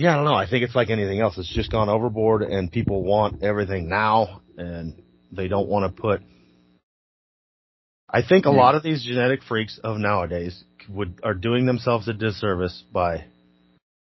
[0.00, 0.34] yeah, I don't know.
[0.34, 1.36] I think it's like anything else.
[1.36, 6.22] It's just gone overboard and people want everything now and they don't want to put,
[8.08, 12.14] I think a lot of these genetic freaks of nowadays would, are doing themselves a
[12.14, 13.26] disservice by,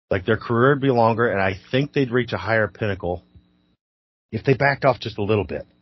[0.09, 3.23] like their career would be longer and I think they'd reach a higher pinnacle
[4.31, 5.65] if they backed off just a little bit.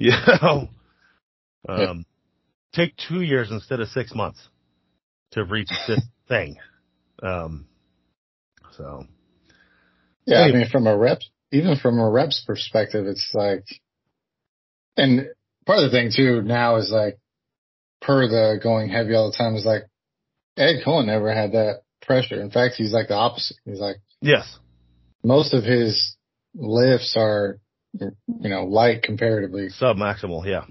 [0.00, 0.68] You know?
[1.68, 2.06] Um,
[2.72, 4.38] take two years instead of six months
[5.32, 6.56] to reach this thing.
[7.20, 7.66] Um,
[8.78, 9.04] so
[10.24, 11.18] Yeah, I mean, from a rep,
[11.52, 13.64] even from a reps perspective, it's like,
[14.96, 15.26] and
[15.66, 17.18] part of the thing too now is like,
[18.00, 19.82] per the going heavy all the time is like,
[20.56, 22.40] Ed Coan never had that pressure.
[22.40, 23.56] In fact, he's like the opposite.
[23.64, 24.58] He's like, yes,
[25.22, 26.16] most of his
[26.54, 27.60] lifts are,
[27.92, 28.10] you
[28.48, 29.68] know, light comparatively.
[29.68, 30.46] submaximal.
[30.46, 30.64] Yeah.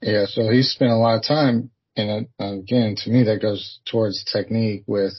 [0.00, 3.80] Yeah, so he spent a lot of time, and uh, again, to me, that goes
[3.88, 5.12] towards technique with,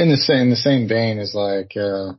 [0.00, 2.14] in the same, the same vein as like, uh,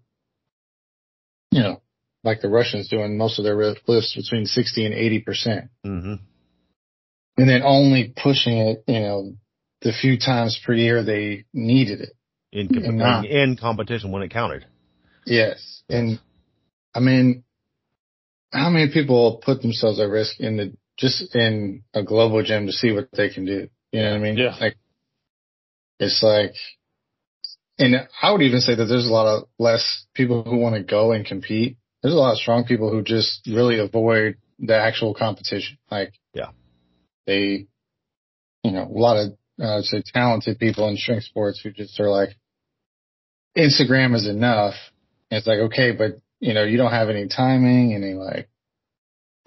[1.51, 1.81] you know,
[2.23, 5.69] like the Russians doing most of their lifts between 60 and 80%.
[5.83, 6.13] hmm
[7.37, 9.33] And then only pushing it, you know,
[9.81, 12.13] the few times per year they needed it.
[12.51, 14.65] In, com- And not- in competition when it counted.
[15.25, 15.81] Yes.
[15.89, 16.19] And
[16.93, 17.43] I mean,
[18.53, 22.71] how many people put themselves at risk in the, just in a global gym to
[22.71, 23.69] see what they can do?
[23.91, 24.37] You know what I mean?
[24.37, 24.55] Yeah.
[24.59, 24.77] Like,
[25.99, 26.53] it's like,
[27.81, 30.83] and I would even say that there's a lot of less people who want to
[30.83, 31.77] go and compete.
[32.01, 35.77] There's a lot of strong people who just really avoid the actual competition.
[35.89, 36.51] Like, Yeah.
[37.25, 37.67] they,
[38.63, 42.09] you know, a lot of, uh, say talented people in strength sports who just are
[42.09, 42.35] like,
[43.57, 44.75] Instagram is enough.
[45.29, 48.49] And it's like, okay, but you know, you don't have any timing, any like,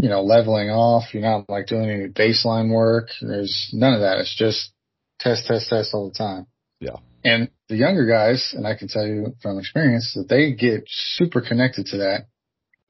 [0.00, 1.12] you know, leveling off.
[1.12, 3.08] You're not like doing any baseline work.
[3.20, 4.18] There's none of that.
[4.18, 4.72] It's just
[5.18, 6.46] test, test, test all the time.
[6.80, 6.96] Yeah.
[7.24, 11.40] And the younger guys, and I can tell you from experience that they get super
[11.40, 12.26] connected to that.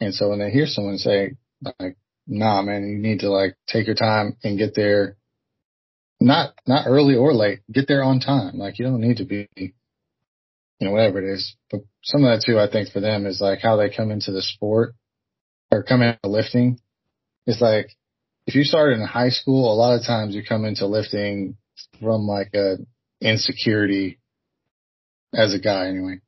[0.01, 1.37] And so when they hear someone say
[1.79, 5.17] like, nah, man, you need to like take your time and get there.
[6.21, 7.61] Not, not early or late.
[7.71, 8.59] Get there on time.
[8.59, 9.73] Like you don't need to be, you
[10.81, 11.55] know, whatever it is.
[11.71, 14.33] But some of that too, I think for them is like how they come into
[14.33, 14.95] the sport
[15.71, 16.81] or come into lifting.
[17.47, 17.91] It's like
[18.47, 21.57] if you started in high school, a lot of times you come into lifting
[22.01, 22.79] from like a
[23.21, 24.19] insecurity
[25.37, 26.21] as a guy anyway.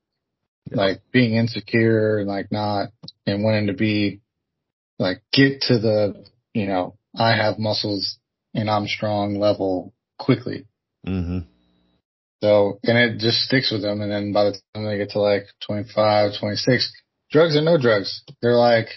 [0.70, 0.76] Yeah.
[0.76, 2.88] Like being insecure and like not
[3.26, 4.20] and wanting to be
[4.98, 8.18] like get to the, you know, I have muscles
[8.54, 10.66] and I'm strong level quickly.
[11.06, 11.40] Mm-hmm.
[12.42, 14.00] So, and it just sticks with them.
[14.00, 16.92] And then by the time they get to like 25, 26,
[17.30, 18.88] drugs or no drugs, they're like,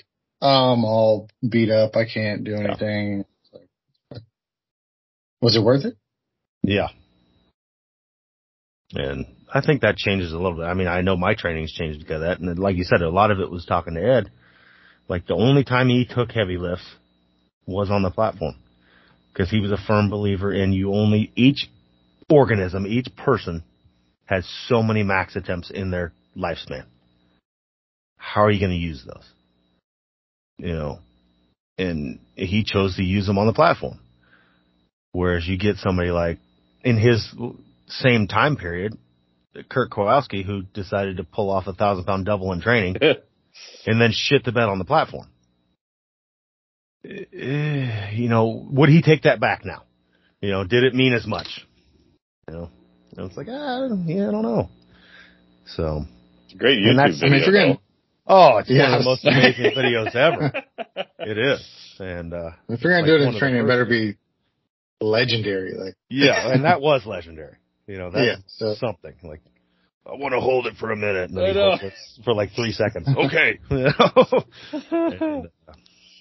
[0.41, 1.95] oh, I'm all beat up.
[1.95, 3.25] I can't do anything.
[4.11, 4.19] Yeah.
[5.41, 5.95] Was it worth it?
[6.63, 6.89] Yeah.
[8.93, 10.65] And I think that changes a little bit.
[10.65, 12.39] I mean, I know my training's changed because of that.
[12.39, 14.31] And like you said, a lot of it was talking to Ed.
[15.07, 16.85] Like the only time he took heavy lifts
[17.65, 18.55] was on the platform
[19.33, 21.67] because he was a firm believer in you only each
[22.29, 23.63] organism, each person
[24.25, 26.85] has so many max attempts in their lifespan.
[28.17, 29.25] How are you going to use those?
[30.57, 30.99] You know,
[31.77, 33.99] and he chose to use them on the platform.
[35.11, 36.37] Whereas you get somebody like
[36.83, 37.33] in his
[37.87, 38.95] same time period,
[39.69, 42.95] Kirk Karwoski, who decided to pull off a thousand pound double in training
[43.85, 45.27] and then shit the bed on the platform.
[47.05, 49.83] Eh, you know, would he take that back now?
[50.41, 51.65] You know, did it mean as much?
[52.47, 52.69] You know,
[53.15, 54.69] and it's like, ah, yeah, I don't know.
[55.65, 56.05] So,
[56.57, 57.27] great YouTube that's, video.
[57.27, 57.79] I mean, forget,
[58.27, 58.83] oh, it's yes.
[58.83, 60.63] one of the most amazing videos ever.
[61.19, 64.17] It is, and uh, if you're gonna do it in training, it better be
[65.01, 65.73] legendary.
[65.73, 67.57] Like, yeah, and that was legendary.
[67.89, 68.75] You know, that's yeah, so.
[68.75, 69.41] something like
[70.05, 72.51] I want to hold it for a minute, and then he holds it for like
[72.55, 73.07] three seconds.
[73.17, 75.73] okay, and, uh,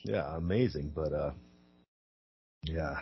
[0.02, 0.92] yeah, amazing.
[0.94, 1.32] But uh,
[2.62, 3.00] yeah.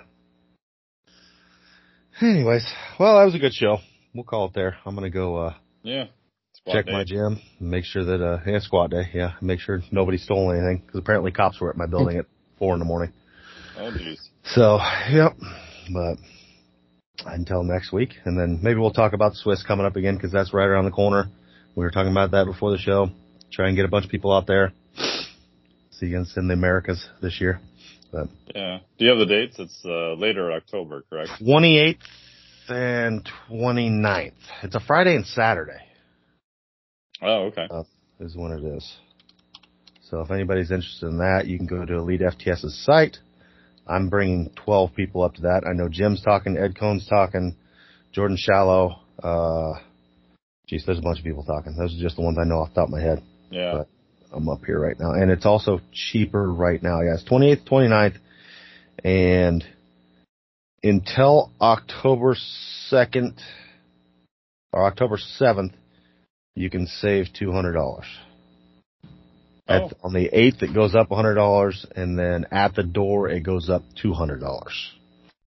[2.20, 2.66] Anyways,
[2.98, 3.78] well, that was a good show.
[4.12, 4.78] We'll call it there.
[4.84, 5.36] I'm gonna go.
[5.36, 5.54] uh
[5.84, 6.06] Yeah.
[6.66, 6.92] check day.
[6.92, 10.82] my gym, make sure that uh yeah squat day, yeah, make sure nobody stole anything
[10.84, 12.26] because apparently cops were at my building at
[12.58, 13.12] four in the morning.
[13.78, 14.18] Oh jeez.
[14.44, 15.36] So yep,
[15.92, 16.16] but
[17.24, 20.52] until next week, and then maybe we'll talk about SWIS coming up again because that's
[20.52, 21.28] right around the corner.
[21.74, 23.08] We were talking about that before the show.
[23.52, 24.72] Try and get a bunch of people out there.
[25.90, 27.60] See you in the Americas this year.
[28.12, 29.58] But yeah, do you have the dates?
[29.58, 31.30] It's uh, later October, correct?
[31.40, 31.96] 28th
[32.68, 34.32] and 29th.
[34.62, 35.80] It's a Friday and Saturday.
[37.22, 37.66] Oh, okay.
[37.70, 37.84] Uh,
[38.20, 38.96] is when it is.
[40.10, 43.18] So if anybody's interested in that, you can go to Elite FTS's site
[43.86, 45.62] I'm bringing 12 people up to that.
[45.68, 47.56] I know Jim's talking, Ed Coan's talking,
[48.12, 49.00] Jordan Shallow.
[49.22, 49.74] Uh,
[50.66, 51.76] geez, there's a bunch of people talking.
[51.76, 53.22] Those are just the ones I know off the top of my head.
[53.50, 53.72] Yeah.
[53.78, 53.88] But
[54.32, 55.12] I'm up here right now.
[55.12, 57.00] And it's also cheaper right now.
[57.00, 58.16] Yeah, it's 28th, 29th.
[59.04, 59.64] And
[60.82, 62.36] until October
[62.90, 63.38] 2nd
[64.72, 65.72] or October 7th,
[66.54, 68.02] you can save $200.
[69.68, 69.90] At, oh.
[70.04, 73.82] On the 8th, it goes up $100, and then at the door, it goes up
[74.02, 74.40] $200.